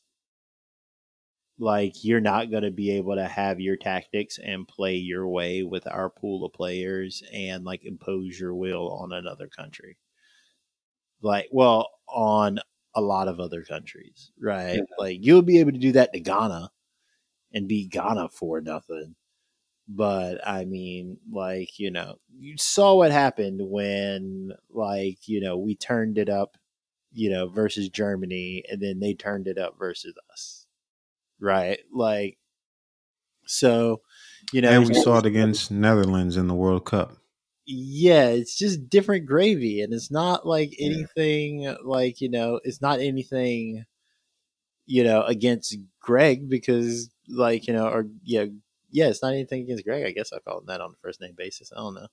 Like 1.58 2.04
you're 2.04 2.20
not 2.20 2.52
going 2.52 2.62
to 2.62 2.70
be 2.70 2.92
able 2.92 3.16
to 3.16 3.26
have 3.26 3.58
your 3.58 3.76
tactics 3.76 4.38
and 4.38 4.68
play 4.68 4.94
your 4.94 5.26
way 5.26 5.64
with 5.64 5.88
our 5.88 6.08
pool 6.08 6.46
of 6.46 6.52
players 6.52 7.20
and 7.32 7.64
like 7.64 7.84
impose 7.84 8.38
your 8.38 8.54
will 8.54 8.92
on 8.92 9.12
another 9.12 9.48
country. 9.48 9.98
Like 11.20 11.48
well 11.50 11.90
on 12.06 12.60
a 12.94 13.00
lot 13.00 13.26
of 13.26 13.40
other 13.40 13.64
countries 13.64 14.30
right? 14.40 14.78
Like 15.00 15.18
you'll 15.20 15.42
be 15.42 15.58
able 15.58 15.72
to 15.72 15.78
do 15.78 15.90
that 15.92 16.12
to 16.12 16.20
ghana 16.20 16.70
and 17.52 17.68
beat 17.68 17.90
ghana 17.90 18.28
for 18.28 18.60
nothing 18.60 19.14
but 19.88 20.46
i 20.46 20.64
mean 20.64 21.18
like 21.32 21.78
you 21.78 21.90
know 21.90 22.16
you 22.38 22.56
saw 22.58 22.94
what 22.94 23.10
happened 23.10 23.60
when 23.62 24.52
like 24.70 25.26
you 25.26 25.40
know 25.40 25.56
we 25.56 25.74
turned 25.74 26.18
it 26.18 26.28
up 26.28 26.56
you 27.12 27.30
know 27.30 27.48
versus 27.48 27.88
germany 27.88 28.62
and 28.70 28.82
then 28.82 29.00
they 29.00 29.14
turned 29.14 29.48
it 29.48 29.58
up 29.58 29.78
versus 29.78 30.14
us 30.30 30.66
right? 31.40 31.78
Like, 31.92 32.38
so 33.46 34.02
you 34.52 34.62
know, 34.62 34.70
and 34.70 34.86
we 34.86 34.94
saw 34.94 35.18
it 35.18 35.26
against 35.26 35.70
Netherlands 35.70 36.36
in 36.36 36.48
the 36.48 36.54
World 36.54 36.84
Cup. 36.84 37.16
yeah, 37.66 38.28
it's 38.28 38.56
just 38.56 38.88
different 38.88 39.26
gravy, 39.26 39.80
and 39.80 39.92
it's 39.92 40.10
not 40.10 40.46
like 40.46 40.74
anything 40.78 41.74
like 41.84 42.20
you 42.20 42.30
know, 42.30 42.60
it's 42.64 42.80
not 42.80 43.00
anything 43.00 43.84
you 44.88 45.04
know 45.04 45.22
against 45.22 45.76
Gregg 46.00 46.48
because 46.48 47.10
like 47.28 47.66
you 47.66 47.74
know, 47.74 47.86
or 47.86 48.06
yeah, 48.24 48.46
yeah, 48.90 49.08
it's 49.08 49.22
not 49.22 49.34
anything 49.34 49.62
against 49.62 49.84
Gregg. 49.84 50.04
I 50.04 50.12
guess 50.12 50.32
I 50.32 50.38
call 50.40 50.58
him 50.58 50.66
that 50.66 50.80
on 50.80 50.90
a 50.90 50.96
first 51.02 51.20
name 51.20 51.34
basis. 51.36 51.70
I 51.72 51.76
don't 51.76 51.94
know 51.94 52.08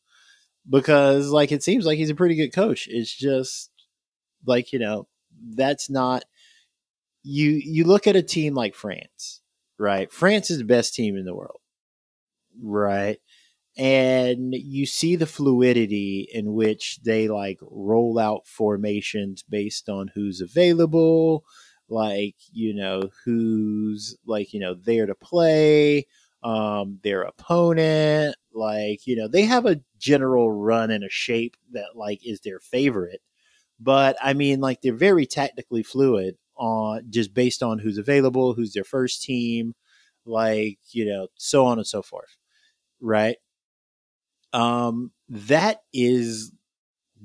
because 0.70 1.30
like 1.30 1.52
it 1.52 1.64
seems 1.64 1.86
like 1.86 1.98
he's 1.98 2.10
a 2.10 2.16
pretty 2.16 2.36
good 2.36 2.54
coach. 2.54 2.88
It's 2.90 3.14
just 3.14 3.72
like 4.46 4.74
you 4.74 4.80
know, 4.80 5.08
that's 5.56 5.90
not 5.90 6.26
you 7.24 7.52
you 7.52 7.86
look 7.86 8.08
at 8.08 8.16
a 8.16 8.24
team 8.24 8.54
like 8.54 8.76
France, 8.76 9.42
right? 9.78 10.12
France 10.12 10.50
is 10.52 10.60
the 10.60 10.64
best 10.66 10.94
team 10.94 11.16
in 11.16 11.26
the 11.26 11.36
world, 11.36 11.60
right? 12.62 13.18
And 13.78 14.54
you 14.54 14.86
see 14.86 15.18
the 15.18 15.26
fluidity 15.26 16.30
in 16.32 16.54
which 16.54 17.00
they 17.04 17.28
like 17.28 17.60
roll 17.62 18.18
out 18.18 18.48
formations 18.48 19.44
based 19.44 19.90
on 19.90 20.12
who's 20.16 20.40
available, 20.40 21.44
like 21.90 22.36
you 22.52 22.74
know 22.74 23.10
who's 23.24 24.18
like 24.26 24.54
you 24.54 24.60
know 24.60 24.74
there 24.74 25.06
to 25.06 25.16
play 25.16 26.06
um 26.44 27.00
their 27.04 27.22
opponent 27.24 28.36
like 28.54 29.06
you 29.08 29.16
know 29.16 29.28
they 29.28 29.44
have 29.44 29.66
a 29.66 29.80
general 30.00 30.52
run 30.52 30.92
and 30.92 31.04
a 31.04 31.10
shape 31.10 31.56
that 31.72 31.96
like 31.96 32.26
is 32.26 32.42
their 32.42 32.60
favorite. 32.60 33.22
But 33.80 34.18
i 34.24 34.34
mean 34.34 34.62
like 34.62 34.82
they're 34.82 34.94
very 34.96 35.26
tactically 35.26 35.84
fluid 35.84 36.38
on 36.58 37.06
just 37.10 37.34
based 37.34 37.62
on 37.64 37.80
who's 37.80 37.98
available 37.98 38.54
who's 38.54 38.74
their 38.74 38.84
first 38.86 39.24
team 39.24 39.74
like 40.26 40.80
you 40.92 41.06
know 41.06 41.28
so 41.36 41.66
on 41.66 41.78
and 41.80 41.88
so 41.88 42.02
forth 42.02 42.38
right? 43.02 43.38
Um 44.54 45.12
that 45.30 45.82
is 45.94 46.52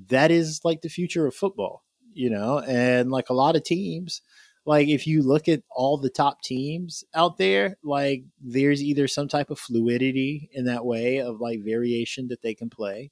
that 0.08 0.30
is 0.30 0.60
like 0.64 0.82
the 0.82 0.88
future 0.88 1.26
of 1.26 1.34
football 1.34 1.84
you 2.14 2.30
know? 2.30 2.60
And 2.60 3.10
like 3.12 3.30
a 3.30 3.34
lot 3.34 3.56
of 3.56 3.64
teams 3.64 4.22
like 4.66 4.88
if 4.88 5.06
you 5.06 5.22
look 5.22 5.48
at 5.48 5.62
all 5.70 5.96
the 5.96 6.10
top 6.10 6.42
teams 6.42 7.04
out 7.14 7.38
there 7.38 7.76
like 7.82 8.24
there's 8.40 8.82
either 8.82 9.08
some 9.08 9.28
type 9.28 9.50
of 9.50 9.58
fluidity 9.58 10.50
in 10.52 10.66
that 10.66 10.84
way 10.84 11.18
of 11.20 11.40
like 11.40 11.60
variation 11.64 12.28
that 12.28 12.42
they 12.42 12.54
can 12.54 12.70
play 12.70 13.10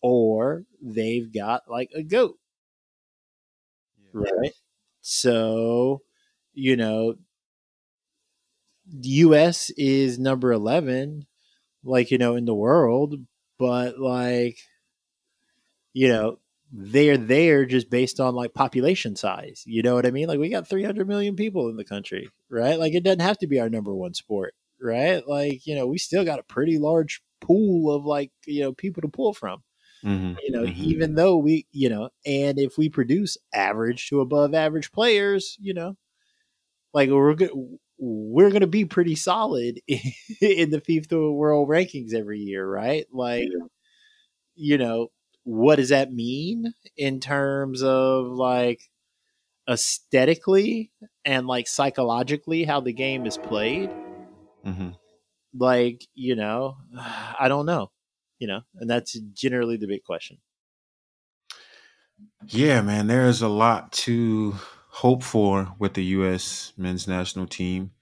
or 0.00 0.64
they've 0.80 1.32
got 1.32 1.62
like 1.68 1.90
a 1.94 2.02
goat. 2.02 2.38
Right. 4.12 4.52
So 5.02 6.02
you 6.54 6.76
know 6.76 7.16
the 8.86 9.10
us 9.10 9.70
is 9.70 10.18
number 10.18 10.52
11 10.52 11.26
like 11.84 12.10
you 12.10 12.18
know 12.18 12.36
in 12.36 12.44
the 12.44 12.54
world 12.54 13.16
but 13.58 13.98
like 13.98 14.58
you 15.92 16.08
know 16.08 16.38
they're 16.72 17.16
there 17.16 17.64
just 17.64 17.90
based 17.90 18.18
on 18.18 18.34
like 18.34 18.52
population 18.52 19.14
size 19.14 19.62
you 19.66 19.82
know 19.82 19.94
what 19.94 20.06
i 20.06 20.10
mean 20.10 20.26
like 20.26 20.38
we 20.38 20.48
got 20.48 20.68
300 20.68 21.06
million 21.06 21.36
people 21.36 21.68
in 21.68 21.76
the 21.76 21.84
country 21.84 22.28
right 22.50 22.78
like 22.78 22.94
it 22.94 23.04
doesn't 23.04 23.20
have 23.20 23.38
to 23.38 23.46
be 23.46 23.60
our 23.60 23.68
number 23.68 23.94
one 23.94 24.14
sport 24.14 24.54
right 24.80 25.26
like 25.28 25.66
you 25.66 25.74
know 25.74 25.86
we 25.86 25.98
still 25.98 26.24
got 26.24 26.40
a 26.40 26.44
pretty 26.44 26.78
large 26.78 27.22
pool 27.40 27.94
of 27.94 28.04
like 28.04 28.30
you 28.46 28.62
know 28.62 28.72
people 28.72 29.02
to 29.02 29.08
pull 29.08 29.32
from 29.32 29.62
Mm-hmm. 30.04 30.34
you 30.42 30.50
know 30.52 30.64
even 30.76 31.14
though 31.14 31.38
we 31.38 31.66
you 31.72 31.88
know 31.88 32.10
and 32.26 32.58
if 32.58 32.76
we 32.76 32.90
produce 32.90 33.38
average 33.54 34.08
to 34.10 34.20
above 34.20 34.54
average 34.54 34.92
players 34.92 35.56
you 35.58 35.72
know 35.72 35.96
like 36.92 37.08
we're 37.08 37.34
good 37.34 37.50
we're 37.98 38.50
going 38.50 38.60
to 38.60 38.66
be 38.66 38.84
pretty 38.84 39.14
solid 39.14 39.80
in 39.88 40.70
the 40.70 40.80
FIFA 40.80 41.34
World 41.34 41.68
Rankings 41.68 42.14
every 42.14 42.40
year, 42.40 42.66
right? 42.68 43.06
Like, 43.12 43.48
you 44.54 44.78
know, 44.78 45.08
what 45.46 45.76
does 45.76 45.90
that 45.90 46.12
mean 46.12 46.74
in 46.96 47.20
terms 47.20 47.80
of 47.80 48.26
like 48.26 48.80
aesthetically 49.70 50.90
and 51.24 51.46
like 51.46 51.68
psychologically 51.68 52.64
how 52.64 52.80
the 52.80 52.92
game 52.92 53.24
is 53.26 53.38
played? 53.38 53.88
Mm-hmm. 54.66 54.90
Like, 55.56 56.02
you 56.14 56.34
know, 56.34 56.78
I 57.38 57.46
don't 57.46 57.64
know, 57.64 57.92
you 58.40 58.48
know, 58.48 58.62
and 58.74 58.90
that's 58.90 59.12
generally 59.34 59.76
the 59.76 59.86
big 59.86 60.02
question. 60.02 60.38
Yeah, 62.48 62.80
man, 62.80 63.06
there's 63.06 63.40
a 63.40 63.48
lot 63.48 63.92
to 63.92 64.56
hope 64.88 65.22
for 65.22 65.74
with 65.78 65.94
the 65.94 66.04
U.S. 66.06 66.72
men's 66.76 67.06
national 67.06 67.46
team, 67.46 67.92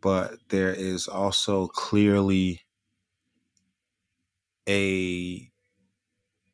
but 0.00 0.38
there 0.48 0.74
is 0.74 1.06
also 1.06 1.68
clearly 1.68 2.62
a 4.68 5.49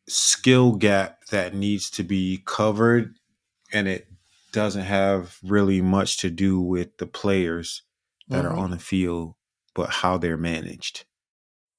skill 0.08 0.72
gap 0.74 1.26
that 1.26 1.54
needs 1.54 1.90
to 1.90 2.02
be 2.04 2.42
covered, 2.44 3.16
and 3.72 3.88
it 3.88 4.08
doesn't 4.52 4.84
have 4.84 5.38
really 5.42 5.80
much 5.82 6.18
to 6.18 6.30
do 6.30 6.60
with 6.60 6.98
the 6.98 7.06
players 7.06 7.82
that 8.30 8.44
Mhm. 8.44 8.50
are 8.50 8.54
on 8.54 8.70
the 8.70 8.78
field, 8.78 9.34
but 9.74 9.90
how 9.90 10.18
they're 10.18 10.36
managed. 10.38 11.04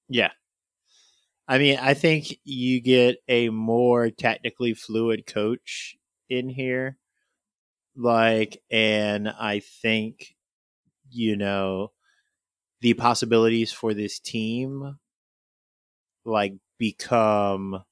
Yeah. 0.10 0.32
I 1.48 1.58
mean, 1.60 1.78
I 1.80 1.94
think 1.94 2.40
you 2.44 2.82
get 2.82 3.18
a 3.28 3.50
more 3.50 4.10
tactically 4.10 4.74
fluid 4.74 5.26
coach 5.26 5.96
in 6.30 6.50
here. 6.50 6.98
Like, 7.96 8.64
and 8.72 9.30
I 9.30 9.60
think, 9.60 10.36
you 11.10 11.38
know, 11.38 11.94
the 12.82 12.96
possibilities 12.96 13.72
for 13.74 13.94
this 13.94 14.20
team, 14.20 15.00
like, 16.26 16.54
become 16.78 17.84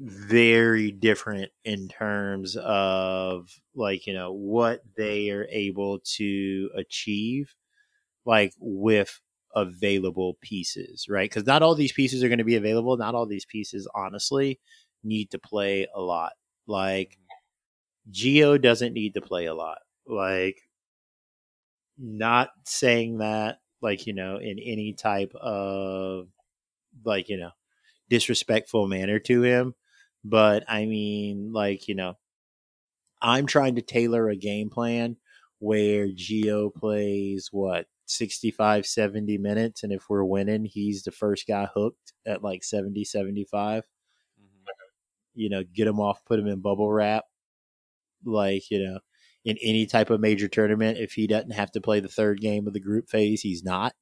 very 0.00 0.90
different 0.90 1.50
in 1.64 1.88
terms 1.88 2.56
of, 2.56 3.48
like, 3.74 4.06
you 4.06 4.14
know, 4.14 4.32
what 4.32 4.82
they 4.96 5.30
are 5.30 5.46
able 5.50 6.00
to 6.16 6.70
achieve, 6.76 7.54
like, 8.26 8.52
with 8.58 9.20
available 9.54 10.36
pieces, 10.40 11.06
right? 11.08 11.30
Because 11.30 11.46
not 11.46 11.62
all 11.62 11.74
these 11.74 11.92
pieces 11.92 12.22
are 12.24 12.28
going 12.28 12.38
to 12.38 12.44
be 12.44 12.56
available. 12.56 12.96
Not 12.96 13.14
all 13.14 13.26
these 13.26 13.46
pieces, 13.46 13.88
honestly, 13.94 14.60
need 15.04 15.30
to 15.30 15.38
play 15.38 15.86
a 15.94 16.00
lot. 16.00 16.32
Like 16.66 17.18
Gio 18.10 18.60
doesn't 18.60 18.92
need 18.94 19.14
to 19.14 19.20
play 19.20 19.46
a 19.46 19.54
lot. 19.54 19.78
Like 20.06 20.60
not 21.98 22.50
saying 22.64 23.18
that, 23.18 23.58
like 23.80 24.06
you 24.06 24.14
know, 24.14 24.36
in 24.38 24.58
any 24.58 24.92
type 24.94 25.32
of 25.34 26.28
like 27.04 27.28
you 27.28 27.36
know 27.38 27.50
disrespectful 28.10 28.86
manner 28.88 29.18
to 29.20 29.42
him, 29.42 29.74
but 30.24 30.64
I 30.68 30.86
mean, 30.86 31.52
like 31.52 31.88
you 31.88 31.94
know, 31.94 32.14
I'm 33.22 33.46
trying 33.46 33.76
to 33.76 33.82
tailor 33.82 34.28
a 34.28 34.36
game 34.36 34.70
plan 34.70 35.16
where 35.58 36.08
Gio 36.08 36.74
plays 36.74 37.48
what 37.52 37.86
65 38.06 38.84
70 38.84 39.38
minutes 39.38 39.82
and 39.82 39.90
if 39.90 40.04
we're 40.10 40.24
winning 40.24 40.66
he's 40.66 41.04
the 41.04 41.10
first 41.10 41.46
guy 41.46 41.66
hooked 41.74 42.12
at 42.26 42.42
like 42.42 42.62
70 42.62 43.02
75 43.02 43.82
mm-hmm. 43.82 44.58
you 45.34 45.48
know 45.48 45.62
get 45.74 45.86
him 45.86 46.00
off 46.00 46.22
put 46.26 46.38
him 46.38 46.46
in 46.46 46.60
bubble 46.60 46.92
wrap 46.92 47.24
like 48.26 48.70
you 48.70 48.84
know 48.84 48.98
in 49.44 49.56
any 49.62 49.86
type 49.86 50.10
of 50.10 50.20
major 50.20 50.48
tournament 50.48 50.98
if 50.98 51.12
he 51.12 51.26
doesn't 51.26 51.52
have 51.52 51.70
to 51.72 51.80
play 51.80 52.00
the 52.00 52.08
third 52.08 52.40
game 52.40 52.66
of 52.66 52.72
the 52.72 52.80
group 52.80 53.08
phase 53.08 53.42
he's 53.42 53.62
not. 53.62 53.94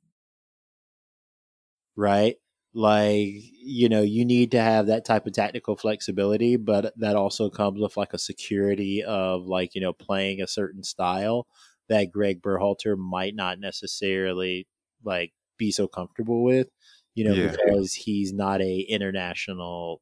Right 1.95 2.37
like 2.75 3.29
you 3.63 3.89
know 3.89 4.01
you 4.03 4.25
need 4.25 4.51
to 4.51 4.61
have 4.61 4.87
that 4.87 5.05
type 5.05 5.27
of 5.27 5.33
tactical 5.35 5.77
flexibility 5.77 6.57
but 6.57 6.93
that 6.99 7.17
also 7.17 7.51
comes 7.51 7.81
with 7.81 7.97
like 7.99 8.15
a 8.15 8.19
security 8.19 9.03
of 9.05 9.45
like 9.47 9.75
you 9.75 9.81
know 9.81 9.93
playing 9.93 10.41
a 10.41 10.47
certain 10.47 10.83
style 10.83 11.47
that 11.89 12.11
Gregg 12.13 12.41
Berhalter 12.41 12.97
might 12.97 13.35
not 13.35 13.59
necessarily 13.61 14.67
like 15.05 15.33
be 15.59 15.71
so 15.73 15.87
comfortable 15.89 16.43
with, 16.45 16.69
you 17.15 17.25
know, 17.25 17.35
Yeah. 17.35 17.51
because 17.51 17.93
he's 17.93 18.33
not 18.33 18.63
a 18.63 18.81
international 18.81 20.01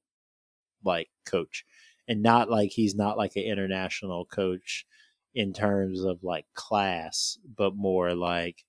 like 0.84 1.08
coach, 1.26 1.64
and 2.08 2.22
not 2.22 2.50
like 2.50 2.70
he's 2.72 2.94
not 2.94 3.16
like 3.18 3.36
an 3.36 3.42
international 3.44 4.26
coach 4.26 4.86
in 5.34 5.52
terms 5.52 6.02
of 6.04 6.22
like 6.24 6.46
class, 6.54 7.38
but 7.56 7.74
more 7.76 8.14
like 8.14 8.64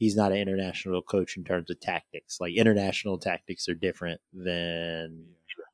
he's 0.00 0.16
not 0.16 0.32
an 0.32 0.38
international 0.38 1.02
coach 1.02 1.36
in 1.38 1.44
terms 1.44 1.70
of 1.70 1.80
tactics. 1.80 2.40
Like 2.40 2.56
international 2.56 3.18
tactics 3.18 3.68
are 3.70 3.76
different 3.76 4.20
than 4.34 5.26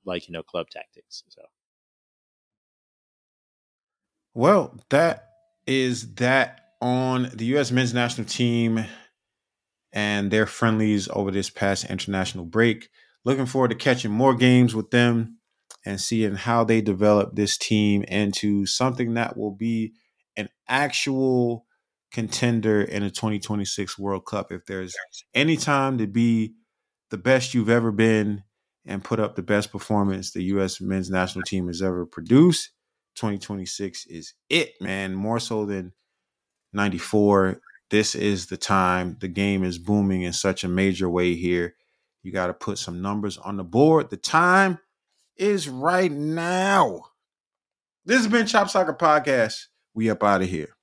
like 0.05 0.29
you 0.29 0.35
know 0.35 0.45
club 0.45 0.69
tactics. 0.71 1.25
So 1.31 1.43
Well, 4.35 4.79
that 4.91 5.31
is 5.67 6.15
that 6.17 6.73
on 6.81 7.31
the 7.35 7.47
U.S. 7.47 7.73
men's 7.73 7.95
national 7.95 8.27
team 8.27 8.85
and 9.93 10.31
their 10.31 10.47
friendlies 10.47 11.09
over 11.12 11.31
this 11.31 11.51
past 11.51 11.85
international 11.91 12.45
break. 12.45 12.89
Looking 13.25 13.47
forward 13.47 13.69
to 13.71 13.77
catching 13.77 14.11
more 14.11 14.35
games 14.35 14.75
with 14.75 14.91
them 14.91 15.39
and 15.85 16.01
seeing 16.01 16.35
how 16.35 16.65
they 16.65 16.81
develop 16.81 17.35
this 17.35 17.57
team 17.57 18.03
into 18.05 18.67
something 18.67 19.15
that 19.15 19.37
will 19.37 19.53
be 19.53 19.95
an 20.37 20.49
actual 20.69 21.65
contender 22.16 22.81
in 22.81 23.02
the 23.02 23.11
2026 23.11 23.98
World 23.98 24.24
Cup. 24.24 24.50
If 24.50 24.64
there's 24.64 24.96
any 25.35 25.59
time 25.59 25.98
to 25.98 26.07
be 26.07 26.55
the 27.11 27.18
best 27.18 27.52
you've 27.52 27.68
ever 27.68 27.92
been 27.92 28.42
and 28.87 29.05
put 29.05 29.20
up 29.20 29.37
the 29.37 29.42
best 29.42 29.70
performance 29.70 30.31
the 30.31 30.44
U.S. 30.44 30.81
men's 30.81 31.11
national 31.11 31.42
team 31.42 31.66
has 31.66 31.83
ever 31.83 32.07
produced, 32.07 32.70
2026 33.16 34.07
is 34.07 34.33
it, 34.48 34.81
man. 34.81 35.12
More 35.12 35.38
so 35.38 35.66
than 35.66 35.92
94. 36.72 37.61
This 37.90 38.14
is 38.14 38.46
the 38.46 38.57
time. 38.57 39.18
The 39.20 39.29
game 39.29 39.62
is 39.62 39.76
booming 39.76 40.22
in 40.22 40.33
such 40.33 40.64
a 40.64 40.68
major 40.68 41.11
way 41.11 41.35
here. 41.35 41.74
You 42.22 42.33
got 42.33 42.46
to 42.46 42.55
put 42.55 42.79
some 42.79 43.02
numbers 43.02 43.37
on 43.37 43.59
the 43.59 43.62
board. 43.62 44.09
The 44.09 44.16
time 44.16 44.79
is 45.37 45.68
right 45.68 46.11
now. 46.11 47.02
This 48.07 48.16
has 48.16 48.29
been 48.29 48.46
Chop 48.46 48.70
Soccer 48.70 48.94
Podcast. 48.94 49.66
We 49.92 50.09
up 50.09 50.24
out 50.24 50.40
of 50.40 50.48
here. 50.48 50.76